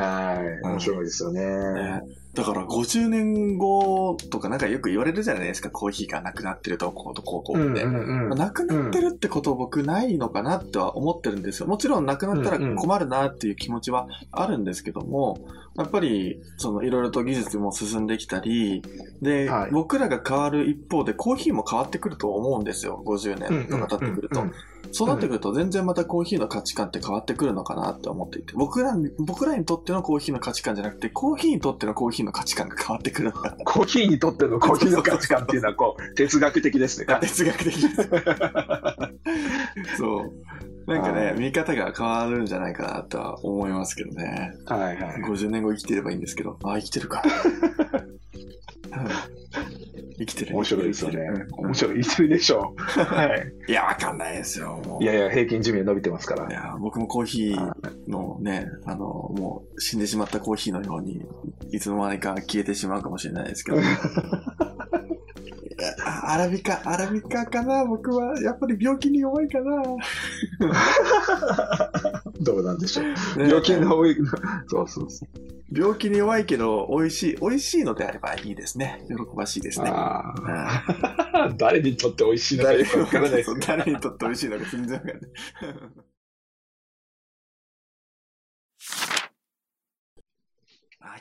[0.00, 0.66] はい。
[0.66, 2.02] 面白いですよね、ね。
[2.34, 7.84] だから50年後とかなんかよく言われるじゃないですか、コーヒーがなくなってるとこうとこうこうって。
[7.84, 11.66] なくなってるってこと僕ないのかなっては思ってるんですよ。
[11.66, 15.38] もちろんなくなったら困るなっていう気持ちはあるんですけども、
[15.76, 18.82] やっぱり、そのいろいろと技術も進んできたり、
[19.20, 19.70] で、はい。
[19.70, 23.02] 僕らが変わる一方でコーヒーも変わってくると思うんですよ。
[23.04, 24.42] 50年とか経ってくると。
[24.96, 33.56] そうなってくると全然またコーヒーの価値観って変わってくるのかなって思っていて、僕らに、僕らにとってのコーヒーの価値観じゃなくて、コーヒーにとってのコーヒーの価値観が変わってくるのかな。
[33.64, 37.06] コーヒーにとってのコーヒーの価値観っていうのはこう哲学的ですね。
[37.20, 37.86] 哲学的です。
[39.98, 40.32] そう。
[40.86, 44.52] なんかね、はい見方が変わるんじゃないかなとは思いますけどね。
[44.64, 45.22] はいはい。
[45.22, 47.22] 50年後生きてればいいんですけど、あ、生きてるか。
[48.92, 49.36] う ん
[50.18, 50.54] 生きてる。
[50.54, 51.20] 面白いですよね
[51.58, 51.66] うん。
[51.66, 52.28] 面白い。
[52.28, 53.00] でしょう。
[53.02, 53.52] はい。
[53.68, 54.98] いや、わかんないですよ。
[55.00, 56.52] いやいや、平均寿命伸びてますからい。
[56.52, 57.72] や、僕もコーヒー
[58.08, 61.22] のね、あの、もう死んでしまったコーヒーのように、
[61.70, 63.78] いつの間にか消えてしまうかもしれないですけど。
[66.24, 69.82] アラビカ、アラビカかな僕は、やっぱり病気に弱いかな、
[72.40, 73.06] どうなんでしょう。
[73.06, 73.14] ね
[73.48, 74.16] 病気の多い。
[74.68, 75.28] そうそうそう。
[75.72, 79.04] 病気に弱いけど、美味しい、美味しいのであればいいですね。
[79.08, 79.90] 喜ばしいですね。
[81.58, 83.54] 誰にとって美味しいのかよくわからないです。
[83.66, 85.20] 誰にとって美味しいのか全然わかんない。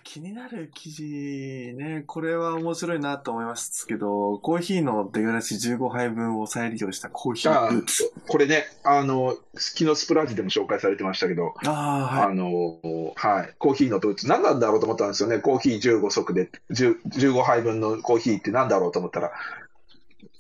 [0.05, 1.03] 気になる記事
[1.75, 2.03] ね。
[2.05, 8.13] これは面白いなと思いますけど、コーヒーの出がらし15杯分を再利用したコーヒーブーツ。
[8.27, 12.31] これね、あの、昨日スプラージでも紹介されてましたけど、ああ、はい。
[12.31, 12.77] あの、
[13.15, 15.39] はい、コーヒーのブーツ、何なんだろうと思ったんですよね。
[15.39, 19.31] コーヒー15足で、10 15杯分のコーヒーって何だろうと思ったら、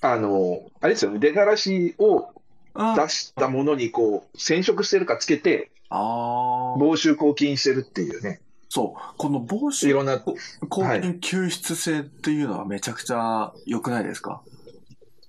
[0.01, 2.29] あの、あれですよね、出がらしを
[2.75, 8.41] あ出したものにこう、染色してるかつけて、あー、防臭抗菌してるっていうね、
[8.75, 9.17] そう。
[9.17, 9.55] この防
[9.87, 10.19] い止ろんな、
[10.67, 11.01] 抗はい。
[11.01, 14.41] 菌吸湿性っていうのはめちゃくちゃ良くないですか？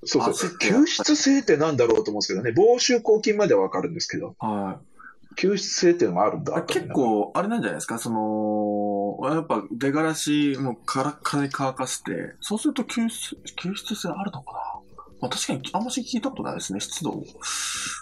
[0.05, 0.85] そうそう、汗ってやっぱり。
[0.85, 5.41] 吸湿性ってなんだろうと思うんですけどね、防臭抗菌まではわかるんですけど、はい。
[5.41, 6.61] 吸湿性っていうのもあるんだ。
[6.63, 7.99] 結構、あれなんじゃないですか？
[7.99, 14.81] その、やっぱ出がらしもうカラッカラに乾かして、そうすると吸湿、吸湿性あるのか
[15.21, 16.81] まあ、確かにあんまし聞いたことないですね。
[16.81, 17.23] 湿度、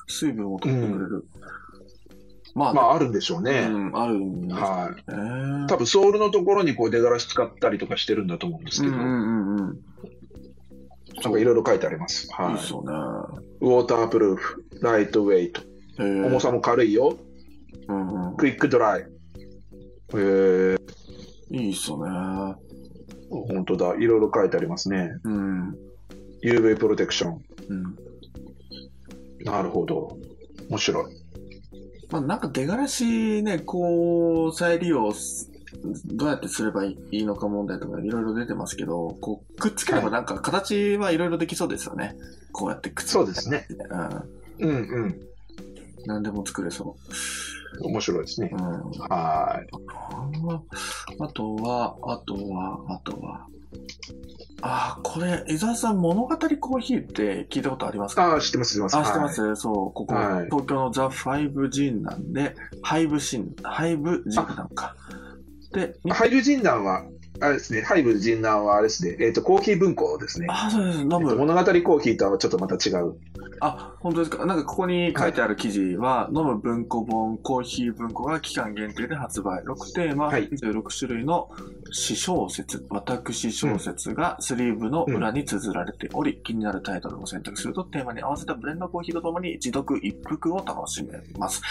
[0.08, 1.26] 水分を取ってくれる。
[2.54, 3.66] まあ、まあ、あるんでしょううね。
[3.66, 4.60] ん、あるんですね。
[4.60, 4.94] は
[5.64, 5.66] い。
[5.68, 9.78] 多分ソールのところにこう出がらし使ったりとかしてるんだと思うんですけど、うんうんうんうん。
[11.22, 12.28] なんかいろいろ書いてあります。
[12.32, 12.54] はいい。
[12.54, 12.92] いですよね。
[13.60, 15.62] ウォータープルーフ、ライトウェイト、
[15.98, 17.16] 重さも軽いよ、
[17.88, 18.36] うんうん。
[18.36, 19.06] クイックドライ。
[20.12, 20.78] えー、
[21.50, 22.54] いいっすよね。
[23.30, 23.94] 本当だ。
[23.96, 25.10] いろいろ書いてありますね。
[25.24, 25.76] うん。
[26.42, 27.42] UV プロテクション。
[27.68, 27.96] うん。
[29.44, 30.16] なるほど。
[30.68, 31.13] 面白い。
[32.10, 35.50] まあ、なんか出がらしね、こう、再利用す、
[36.06, 42.16] どうやってすればいいのか問題とかいろいろ出てますけど、こう、くっつければなんか形はいろいろできそうですよね。
[42.52, 43.66] こうやってくっつけてそうですね。
[44.60, 44.68] うん。
[44.68, 45.20] うんうん。
[46.06, 46.96] 何でも作れそ
[47.80, 48.56] 面白いですねう。
[48.56, 48.60] う。
[48.60, 48.62] ん。
[49.08, 49.68] はい。
[51.18, 53.46] あとは、あとは、あとは。
[54.66, 58.32] ああ、これ、伊沢さん、物語コーヒーって聞いたことありますか？
[58.32, 58.96] ああ、知ってます、知ってます。
[58.96, 64.96] あ、知ってまはいす、そう、ここ、はい東京のザ・ファイブジンなんで、ハイブシン、ハイブジンなんか。
[65.72, 67.04] で、にハイブジンナンは、
[67.40, 70.46] あれですね、ハイブジンナンはあれですね、えっ、と、コーヒー文庫ですね。
[70.48, 71.36] あ、そうです、飲えっとむ。
[71.36, 73.16] 物語コーヒーとはちょっとまた違う。
[73.66, 74.44] あ、本当ですか？
[74.44, 79.62] なんかここに書いてある記事は、飲む文庫本、コーヒー文庫が期間限定で発売。
[79.64, 81.50] 6テーマ、はい26種類の
[81.90, 91.62] 詩小説、私小説がスリーブの裏に綴られており、気になるタイトルを選択するとテーマに合わせたブレンドコーヒーとともに自読一服を楽しめます。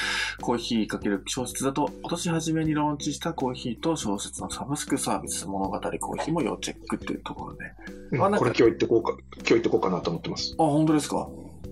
[0.41, 7.66] コーヒー×小説だと、今年初めにローンチしたコーヒーと小説のサブスクサービス、物語コーヒーも要チェックっていうところで。
[8.12, 10.56] うんあなんかこれ今日行ってこうか、今日行ってこうかなと思ってます。
[10.60, 11.28] あ、本当ですか？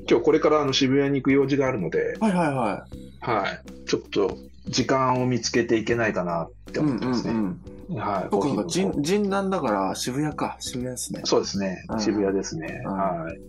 [0.10, 2.86] 今日これからあの渋谷に行く用事があるので、はいはいは
[3.22, 3.88] はい。
[3.88, 4.38] ちょっと
[4.68, 7.34] 時間を見つけていけないかなって思ってますね。
[7.34, 7.96] うん。
[7.96, 8.28] はい。
[8.32, 10.58] そうか、そうか、コーヒー文庫人、人南だから渋谷か。
[10.60, 11.22] 渋谷ですね。
[11.26, 12.00] そうですねうん。
[12.00, 12.82] 渋谷ですね。
[12.86, 13.42] うんはい。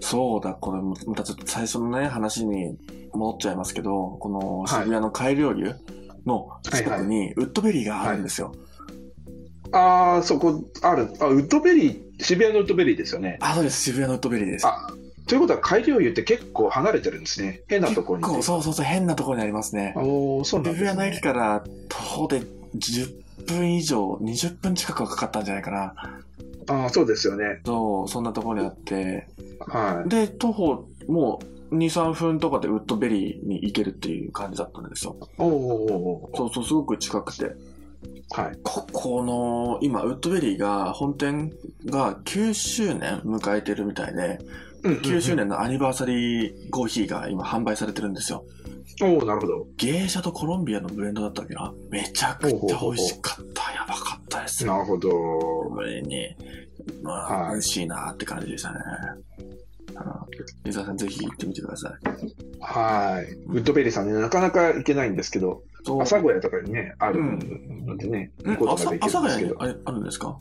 [0.00, 2.76] そうだ、これ、またちょっと最初のね、話に
[3.14, 5.72] 戻っちゃいますけど、この渋谷の改良湯
[6.26, 8.54] の近くにウッドベリーがあるんですよ。
[9.72, 11.08] ああ、そこ、ある。
[11.20, 13.38] あ、ウッドベリー、渋谷のウッドベリーですよね。
[13.40, 14.66] あ、そうです、渋谷のウッドベリーです。
[14.66, 14.86] あ、
[15.26, 17.62] ということは改良湯って結構離れてるんですね。
[17.68, 18.24] 変なところに。
[18.24, 19.94] 結構、そうそうそう、変なところにありますね。
[19.96, 21.20] おーそうなんです渋谷の駅ね。
[21.20, 22.42] から徒歩で
[22.76, 25.94] 10分以上、20分近くはかかったんじゃないかな。
[26.66, 27.60] ああ、そうですよね。
[27.64, 29.26] そう、そんなところにあって、
[29.60, 30.08] はい。
[30.08, 35.16] で、徒歩、もう、2、3分とかでウッドベリーに行けるっていう感じだったんですよ。
[35.38, 37.44] おーおそうそう、すごく近くて。
[38.30, 38.58] はい。
[38.62, 41.52] ここの、今、ウッドベリーが、本店
[41.86, 44.38] が9周年迎えてるみたいで、
[44.84, 48.44] 9周年のアニバーサリーコーヒーが今販売されてるんですよ。
[49.02, 49.66] おおなるほど。
[49.76, 53.72] ゲーシャとコロンビアのブレンドだったっけなめちゃくちゃ美味しかった。
[53.72, 54.64] やばかったです。
[54.66, 55.10] なるほど。
[55.10, 56.36] これに、
[57.02, 58.78] まあ、はい美味しいなって感じでしたね。
[60.66, 61.92] 伊沢さんぜひ行ってみてください。
[62.60, 63.32] はい。
[63.46, 69.54] ウッドベリーさんね、なかなか行けないんですけど、そう阿佐ヶ谷とかにね、あるのでね、うん行くことができ朝るんですけど。
[69.54, 70.36] ヶ谷にあれあるんですか？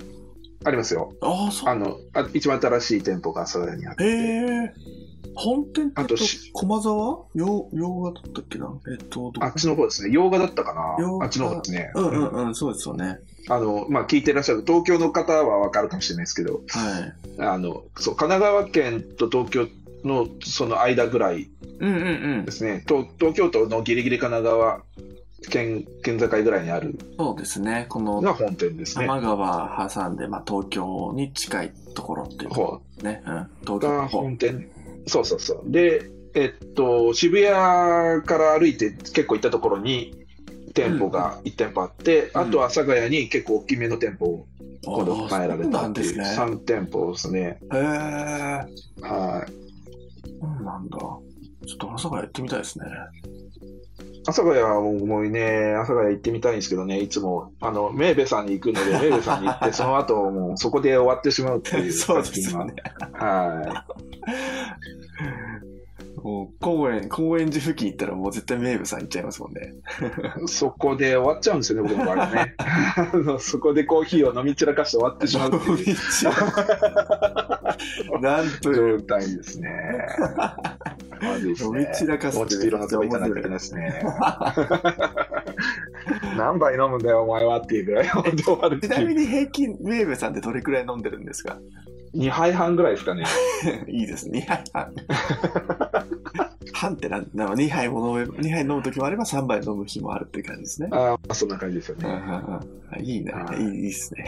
[0.65, 1.13] ありますよ。
[1.21, 1.69] ああ、そう。
[1.69, 4.03] あの、あ一番新しい店舗が阿佐ヶ谷にあって。
[4.03, 4.73] へえ。
[5.35, 6.93] 本店ってあとし駒沢？
[7.33, 8.71] 洋洋画だったっけな？
[8.91, 10.13] えっと、あっちの方ですね。
[10.13, 11.91] 洋画だったかなあっちの方ですね。
[11.95, 13.17] うんうんうん、そうですよね。
[13.49, 17.41] あの、まあ、聞いてらっしゃる東京の方はわかるかもしれないですけど、はい。
[17.41, 19.67] あの、そう、神奈川県と東京
[20.03, 21.49] のその間ぐらい
[21.79, 22.51] うんうんうんで。
[22.51, 22.83] すね。
[22.87, 24.83] 東東京都のギリギリ神奈川
[25.53, 27.85] 県、県境ぐらいにあるそうですね。
[27.87, 29.05] この、のが本店ですね。
[29.05, 33.21] 多摩川挟んで、まあ、東京に近いところっていうね。
[33.27, 33.47] うん。
[33.61, 34.21] 東京の方。
[34.21, 34.67] 本店。
[35.05, 35.71] そうそうそう。
[35.71, 40.15] で、えっと、渋谷から歩いて結構行ったところに、
[40.73, 44.47] 店舗が1店舗あって、うんあと阿佐ヶ谷に結構大きめの店舗を
[44.83, 46.35] 今度変えられたっていうんですね。
[46.35, 47.59] 3店舗ですね。
[47.71, 47.79] へえ。
[47.79, 49.51] はい。
[50.41, 50.97] そうなんだ。
[51.65, 52.85] ちょっと朝から行ってみたいですね。
[54.25, 62.73] 阿佐ヶ谷はもうね、阿佐ヶ谷行ってみたいんですけどね、いつも、あの、メーベさんに行くので、 メーベさんに行って、その後、もうそこで終わってしまうっていう そうですよね。
[63.11, 63.85] は
[66.23, 69.73] もう、公園、高円寺付近行ったらもう絶対メーブさん行っちゃいますもんね。
[70.41, 70.47] い。
[70.47, 72.55] そこで終わっちゃうんですよね、僕の場合はね。
[72.57, 75.95] あのそこでコーヒーを飲み散らかして終わってしまうっていう
[78.21, 79.69] なんという状態ですね。
[81.41, 81.89] ですね。
[81.93, 84.01] 散らかすもうちょっといろんなとこ行かないといけないですね。
[86.37, 88.71] 何杯飲むんだよ、お前はっていうぐらい本当。
[88.79, 91.57] ちなみに平均、メーブさんってどれくらい飲んでるんですか？
[92.15, 93.25] 2杯半ぐらいですかね。
[93.87, 94.39] いいですね。
[94.39, 94.93] 2杯半。
[96.73, 100.89] 半ってなんだろう、2杯も飲む、2杯飲む時もあれば3杯飲む日もあるっていう感じですね。
[100.91, 102.09] ああ、そんな感じですよね。
[102.99, 104.25] いいな、はいいい、いいっすね。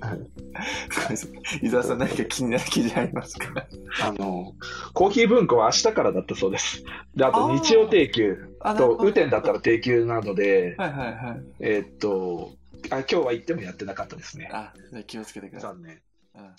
[0.00, 0.20] はい
[1.62, 3.66] 伊沢さん何か気になる記事ありますか？
[4.02, 4.54] あの、
[4.92, 6.82] コーヒー文庫は明日からだったそうです。
[7.14, 11.42] で、あと日曜定休あと、雨天だったら定休なので、はいはいはい。
[11.60, 12.50] えーっと、
[12.90, 14.48] あ今日は行ってもやってなかったですね。
[14.52, 14.72] あ
[15.06, 15.70] 気をつけてください。
[15.72, 16.00] 残念。
[16.34, 16.54] うんはい。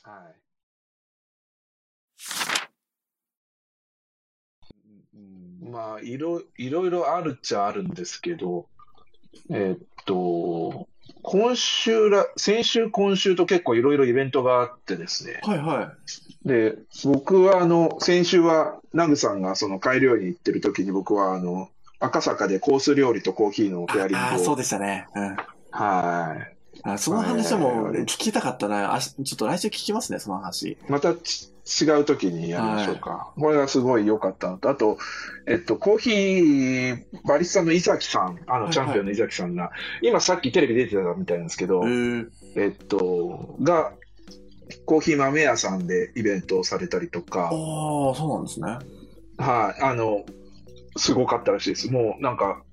[5.14, 5.18] う
[5.68, 8.68] んまあ、いろ、いろいろあるっちゃあるんですけど、
[9.50, 10.88] えーっと、
[11.22, 15.42] 今週ら、先週、今週と結構いろいろイベントがあってですね。
[15.44, 15.94] はいは
[16.46, 16.48] い。
[16.48, 24.56] で、僕はあの、先週は、ナグさんがその買い料理に行ってる時に僕はあの、赤坂でコース料理とコーヒーのペアリンああ、そうグを。
[24.56, 25.08] でしたね。
[25.16, 25.36] うん。
[25.72, 26.59] はい。
[26.84, 28.94] あその話もはい聞きたかったな。
[28.94, 30.78] あしちょっと来週聞きますね、その話。
[30.88, 33.32] またち違う時にやりましょうか。
[33.38, 34.98] これがすごい良かったのと、あと、
[35.48, 39.72] えっと、コーヒー、バリスタの伊崎さん、あの、はいはいチャンピオンの伊崎さんが、
[40.02, 43.94] 今さっきテレビ出てたみたいなんですけど、えー、えっと、が、
[44.86, 47.50] コーヒー豆屋さんでイベントをされたりとか、ああ、
[48.16, 48.68] そうなんですね。
[49.38, 50.26] はい、あの、
[50.98, 51.92] すごかったらしいです。
[51.92, 52.64] もうなんか、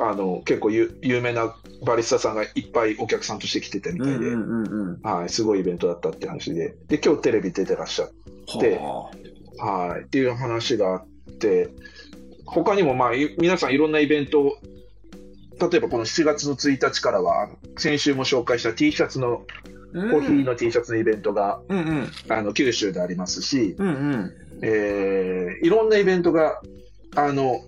[0.00, 5.00] あの、結構有有名なバリスタさんがいっぱいお客さんとして来てたみたいで、うんうんうんうん。
[5.02, 8.08] はい、すごいイベントだったって話で、で、今日テレビ出てらっしゃ
[8.60, 9.10] では
[9.56, 11.06] はい、っていう話があっ
[11.38, 11.68] て、
[12.44, 14.52] 他にもまあ、い皆さんいろんなイベントを、
[15.70, 19.44] 例えばこの7月の1日からは、先週も紹介した T シャツの、
[19.94, 20.10] あ。
[20.10, 22.08] コーヒーの T シャツのイベントが、うんうん。
[22.28, 24.32] あの、九州でありますし、うんうん。
[24.62, 26.60] えーいろんなイベントが、
[27.14, 27.60] あの、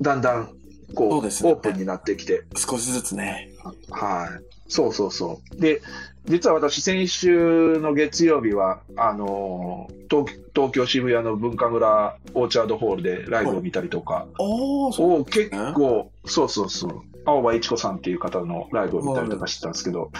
[0.00, 0.55] だんだん、
[0.94, 3.50] こう、ねオープンになってきて、少しずつね。
[3.90, 4.42] はい。
[4.68, 5.60] そうそうそう。
[5.60, 5.80] で、
[6.26, 15.20] 実は私、先週の月曜日は、あのー東、東京渋谷の文化村オーチャードホールでライブを見たりとか、ああ、そう。
[15.20, 20.10] を結構、そうそうそう、青葉一子さんっていう方のライブを見たりとかしてたんですけど、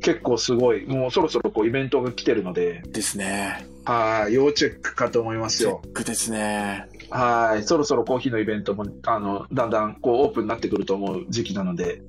[0.00, 3.66] 結構すごい、もうそろそろこうイベントが来てるので、ですね。
[3.84, 5.80] はい、要チェックかと思いますチェよ。
[5.84, 6.86] ックですね。
[7.10, 12.02] はい、そろそろコーヒーのイベントも、あの、だんだんこうオープンになってくると思う時期なので、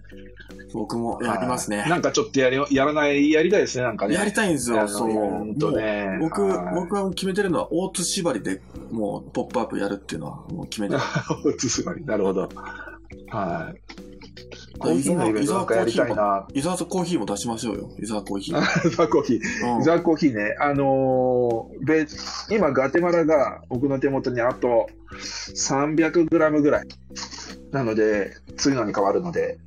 [0.74, 1.80] 僕もやりますね。
[1.80, 4.16] はいなんかちょっとやり、やらない、やりたいですね、なんかね。
[4.16, 5.12] やりたいんですよ、そう。
[5.12, 11.02] イベントね僕、はい僕は決めてるのは、大津縛りでもう、ポップアップやるっていうのは、もう決めてる。
[11.58, 12.50] つまり、なるほど。
[13.30, 14.09] はい。
[14.78, 16.48] コあーヒーのイベントなんかやりたいな。
[16.54, 18.90] 伊沢とコーヒーも出しましょうよ、伊沢コーヒー。
[18.90, 19.76] 伊沢コーヒー。
[19.76, 20.56] うん伊沢コーヒーね。
[20.60, 22.08] あのーべ
[22.50, 24.88] 今、ガテマラが僕の手元にあと
[25.56, 26.88] 300g ぐらい。
[27.72, 29.60] なので、次のに変わるので、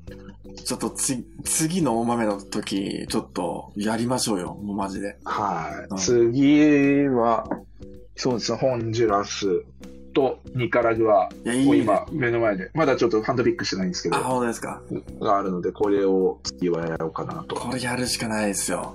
[0.64, 5.16] ちょっとつ次の大豆の時、ちょっとやりましょうよ、もうマジで。
[5.24, 5.86] はい。
[5.90, 7.48] うん次は、
[8.16, 9.64] そうですね、ホンジュラス
[10.12, 11.64] とニカラグア、いや、いいね。
[11.66, 14.82] もう今、目の前で、まだちょっとハンドピックしてないんですけどあ、、本当ですか。
[15.20, 17.56] があるので、これを次はやろうかなと。
[17.56, 18.94] これやるしかないですよ。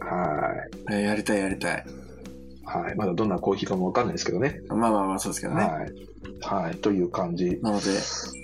[0.00, 0.50] は
[0.90, 0.94] い。
[0.94, 1.86] えやりたいやりたい。
[2.64, 2.94] はい。
[2.96, 4.60] まだどんなコーヒーかもわかんないですけどね。
[4.68, 5.62] まあまあまあ、そうですけどね。
[5.62, 5.92] はい。
[6.40, 6.76] はい。
[6.76, 7.58] という感じ。
[7.62, 7.86] なので、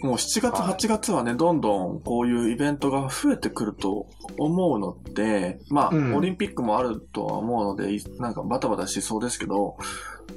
[0.03, 4.07] もう7月、はい8月はね、どんどんこういうイベントが増えてくると
[4.39, 9.77] 思うので、まあ、うんオリンピックもあるとは思うので、いなんかバタバタしそうですけど、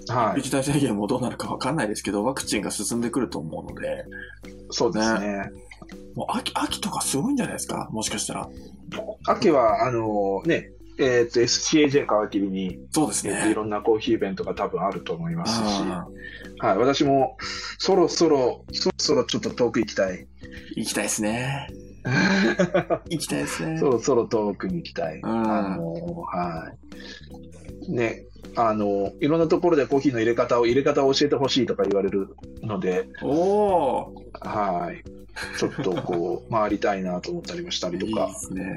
[0.08, 0.40] はい。
[0.40, 4.06] 一大宣言もどうなるかわかんないですけど、ワクチンが進んでくると思うので、
[4.72, 5.50] そうですね。
[6.16, 7.90] もう秋、秋とかすごいんじゃないですか？
[7.92, 8.50] もしかしたら。
[9.28, 10.70] 秋は、あのね、
[11.00, 13.56] えっ、と、SCAJ 皮切りに、そうですえーといね。
[13.56, 16.08] ろんなコーヒーイベントが多分あると思いますし、あ
[16.60, 16.78] はい。
[16.78, 17.36] 私も、
[17.80, 20.20] そろそろ、そろそろちょっと遠く行きたい。
[20.20, 20.26] ー
[20.76, 21.68] 行きたいですね。
[23.10, 23.78] 行きたいですね。
[23.78, 25.20] そろそろ遠くに行きたい。
[25.20, 26.72] んあのは
[27.88, 27.92] い。
[27.92, 28.26] ね、
[28.56, 35.04] あの、いろんなところでコーヒーの入れ方を、入れ方を教えてほしいとか言われるので、おーはい。
[35.58, 38.30] ちょっとこう、 回りたいなと思ったりもしたりといいか。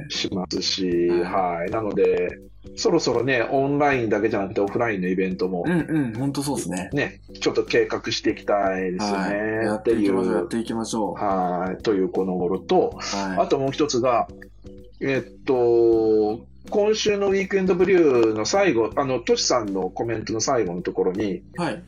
[0.09, 1.71] しますし、うんはい。
[1.71, 2.39] なので、
[2.75, 6.91] そろそろね、オンラインだけじゃなくてオフラインのイベントもうんうん、本当そうですね。
[6.93, 9.31] ね、ちょっと計画していきたいですよはい。
[9.31, 9.37] ね。
[9.65, 11.15] やっていきましょう、やっていきましょう。
[11.15, 11.83] はい。
[11.83, 13.39] というこの頃と、はい。
[13.39, 14.29] あともう一つが、
[15.01, 21.83] えっと、今週のウィークエンドブリューの最後、あの、トシさんのコメントの最後のところに、はい。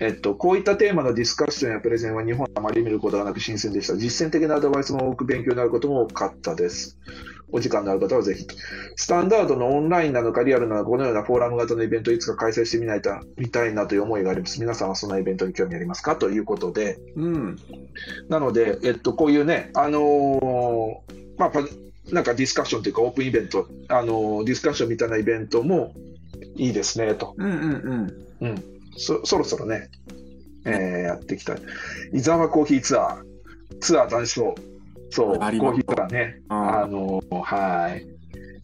[0.00, 3.96] えっと、こういったテーマのディスカッションやプレゼンは日本であまり見ることがなく新鮮でした。
[3.96, 6.98] 実践的なアドバイスも多く勉強になることも多かったです。
[7.50, 8.46] お時間のある方はぜひ。
[8.96, 14.60] スタンダードのオンラインなのかリアルなのか、このようなフォーラム型のイベントをいつか開催してみないと、みたいなという思いがあります。
[14.60, 16.16] 皆さんはそんなイベントに興味ありますか？
[16.16, 17.58] ということで、うん。
[18.28, 20.94] なので、えっと、こういうね、あのー
[21.38, 21.60] まあ、パ
[22.10, 25.94] なんかディスカッションというか、オープンイベント、あのーディスカッションみたいなイベントも
[26.56, 27.34] いいですね、と。
[27.36, 27.60] うんうん
[28.40, 28.48] うん。
[28.48, 28.64] うん。
[28.96, 29.88] そそろそろね、
[30.64, 31.56] えーやってきた。
[32.12, 33.78] 伊沢コーヒーツアー。
[33.80, 34.54] ツアー楽しそう。
[35.10, 36.40] そう、コーヒーツアーね。
[36.50, 38.06] うんあの、はい。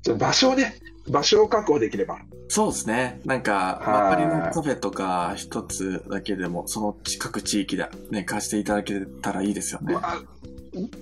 [0.02, 0.74] ちょ場所をね、
[1.08, 2.18] 場所を確保できれば。
[2.48, 3.20] そうですね。
[3.24, 9.94] なんか、はい周りのカフェとか一つだけでも、その近く地域でね、貸していただけたらいいですよね。
[9.94, 10.22] まあ、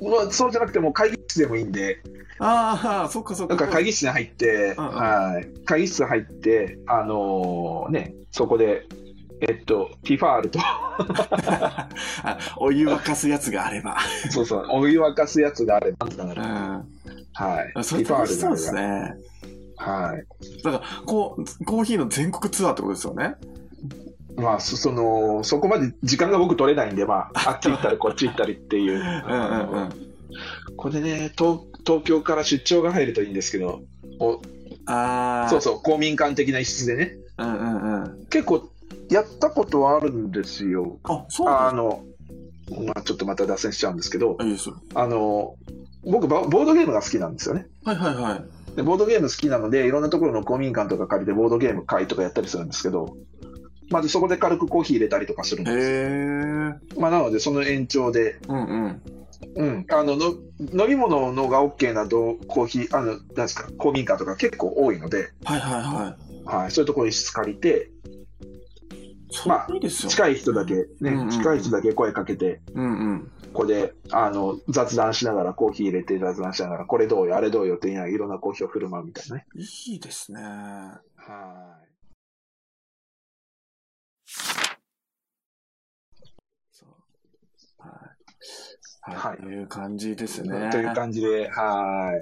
[0.01, 2.01] まあ、そうじゃなくても会議室でもいいんで、
[2.39, 3.55] ああ、そっかそっか。
[3.55, 5.65] なんか会議室に入って、うんうんはい。
[5.65, 8.87] 会議室入って、あのね、そこで、
[9.49, 11.89] えっと、ティファールと、あ
[12.59, 13.97] お湯沸かすやつがあれば。
[14.31, 16.87] そうそう、お湯沸かすやつがあれば、だかうら、ん。
[17.33, 17.73] はい。
[17.75, 19.15] あそれティファ楽しそうですね。
[19.77, 19.85] ば。
[19.85, 20.27] はい。
[20.63, 23.35] だから、こう、コーヒーの全国ツアーってことですよね？
[24.37, 28.95] まあ、そその、そこまで時間が僕取れないんで、まあ、あっち行ったり こっち行ったりっていう。
[28.95, 29.89] うんうんうん。
[30.77, 33.81] これでね東、東京から出張が入るといいんですけど、
[34.21, 34.41] お
[34.87, 35.49] ああ。
[35.51, 38.27] そうそう、公民館的な一室でね、うんうんうん。
[38.27, 38.71] 結構
[39.11, 40.99] やったことはあるんですよ。
[41.05, 42.05] あ、そうあの、
[42.87, 44.57] まあ、ちょっとまた脱線しちゃうんですけど、あ、いい。
[44.95, 45.57] あの、
[46.05, 47.67] 僕、ボボードゲームが好きなんですよね。
[47.85, 48.77] はいはいはい。
[48.77, 53.17] でボードゲーム好きなので、いろんなところの公民館とか借りてボードゲーム会とかやったりするんですけど、
[53.91, 56.99] まずそこで軽くコーヒー入れたりとかするんへです。
[56.99, 59.03] まあ、なので、その延長で、うんうん。
[59.55, 60.35] うん、あのの
[60.73, 66.57] 飲み物のが OK などコーヒー、あの、なんですか、公民館とか結構多いので、はいはいはい。
[66.57, 67.91] はい、そういうところに室借りて、
[69.47, 69.69] まあ。
[69.91, 73.33] 近い人だけ、ね、うんうん近い人だけ声かけて、うんうん。
[73.53, 79.47] ここであの雑談しながら、コーヒー入れて雑談しながら、これどうよ、あれどうよって言いながら、いろんなコーヒーを振る舞うみたいなね。
[79.55, 80.41] いいですね。
[80.41, 81.79] は
[86.71, 86.89] そう。
[87.79, 88.82] はい。
[89.05, 89.37] はいはい。
[89.39, 90.49] という感じですい。
[90.49, 90.71] ね。
[90.71, 92.13] という感じで、は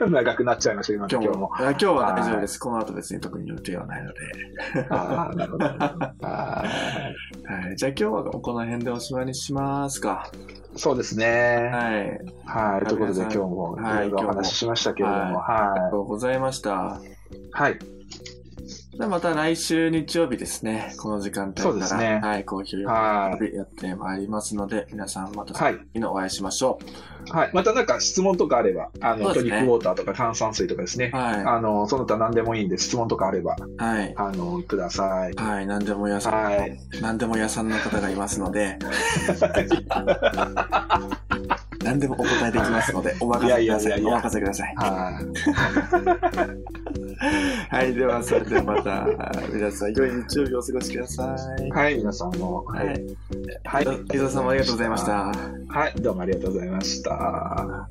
[0.00, 0.06] い。
[0.08, 1.50] 長くなっちゃいましたけど、今日今日も。
[1.58, 2.60] 今日は大丈夫です。
[2.60, 4.86] この後別に特に予定はないので。
[4.88, 5.64] ああ、なるほど。
[5.66, 5.74] は
[6.22, 7.76] はい。
[7.76, 10.30] じゃあ今日はこの辺でおしまいにしますか。
[10.32, 10.78] い。
[10.78, 11.70] そうですね。
[11.72, 12.20] はい。
[12.44, 12.86] はい。
[12.86, 17.00] ということで、今日もいろいろお話ししましたけれども、ありがはとうございました。
[17.02, 17.08] い。
[17.50, 17.78] はい。
[18.92, 20.94] ではまた来週日曜日ですね。
[20.98, 21.70] この時間帯から。
[21.70, 22.44] そうですねはい。
[22.44, 26.80] コーヒーをはやってまいりますので、皆さんまたはい次のお会いしましょ
[27.30, 27.50] はい。
[27.54, 31.16] またなんか質問とかあれば、あの、ねトニックウォーターとか炭酸水とかですねう。。
[31.16, 33.76] はあの、その他何でもいいんで、質問とかあれば、い。
[33.76, 34.14] はい。
[34.16, 35.34] あの、ください。
[35.34, 35.66] はい。
[35.68, 36.80] 何でも屋さん、はい。
[37.00, 38.76] 何でも屋さんの方がいますので、
[41.82, 44.02] 何でもお答えできますので、お任せください。
[44.02, 44.74] お任せください。
[44.76, 45.22] は
[47.70, 47.74] い。
[47.74, 47.94] はい。
[47.94, 49.06] では、それではまた、
[49.52, 51.70] 皆さん、良い日曜日をお過ごしください。
[51.70, 52.64] はい、皆さんも。
[52.64, 53.16] ははいい。。
[53.64, 53.84] はい。
[54.14, 55.32] 伊沢さんもありがとうございました。
[55.68, 57.88] はい、どうもありがとうございました。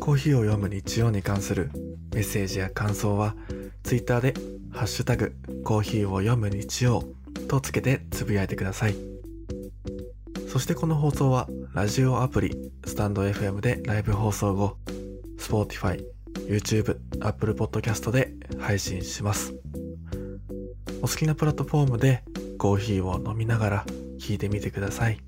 [0.00, 1.70] コーヒーを読む日曜に関する
[2.12, 3.36] メッセージや感想は、
[3.82, 4.34] ツイッターで、
[4.70, 7.04] ハッシュタグ、コーヒーを読む日曜
[7.48, 8.94] とつけてつぶやいてください。
[10.48, 14.76] そしてこの放送は、ラジオアプリ、スタンド FM でライブ放送後、
[15.38, 16.04] Spotify、
[16.48, 19.54] YouTube、Apple Podcast で配信します。
[21.02, 22.22] お好きなプラットフォームで
[22.58, 23.86] コーヒーを飲みながら
[24.20, 25.18] 聞いてみてください。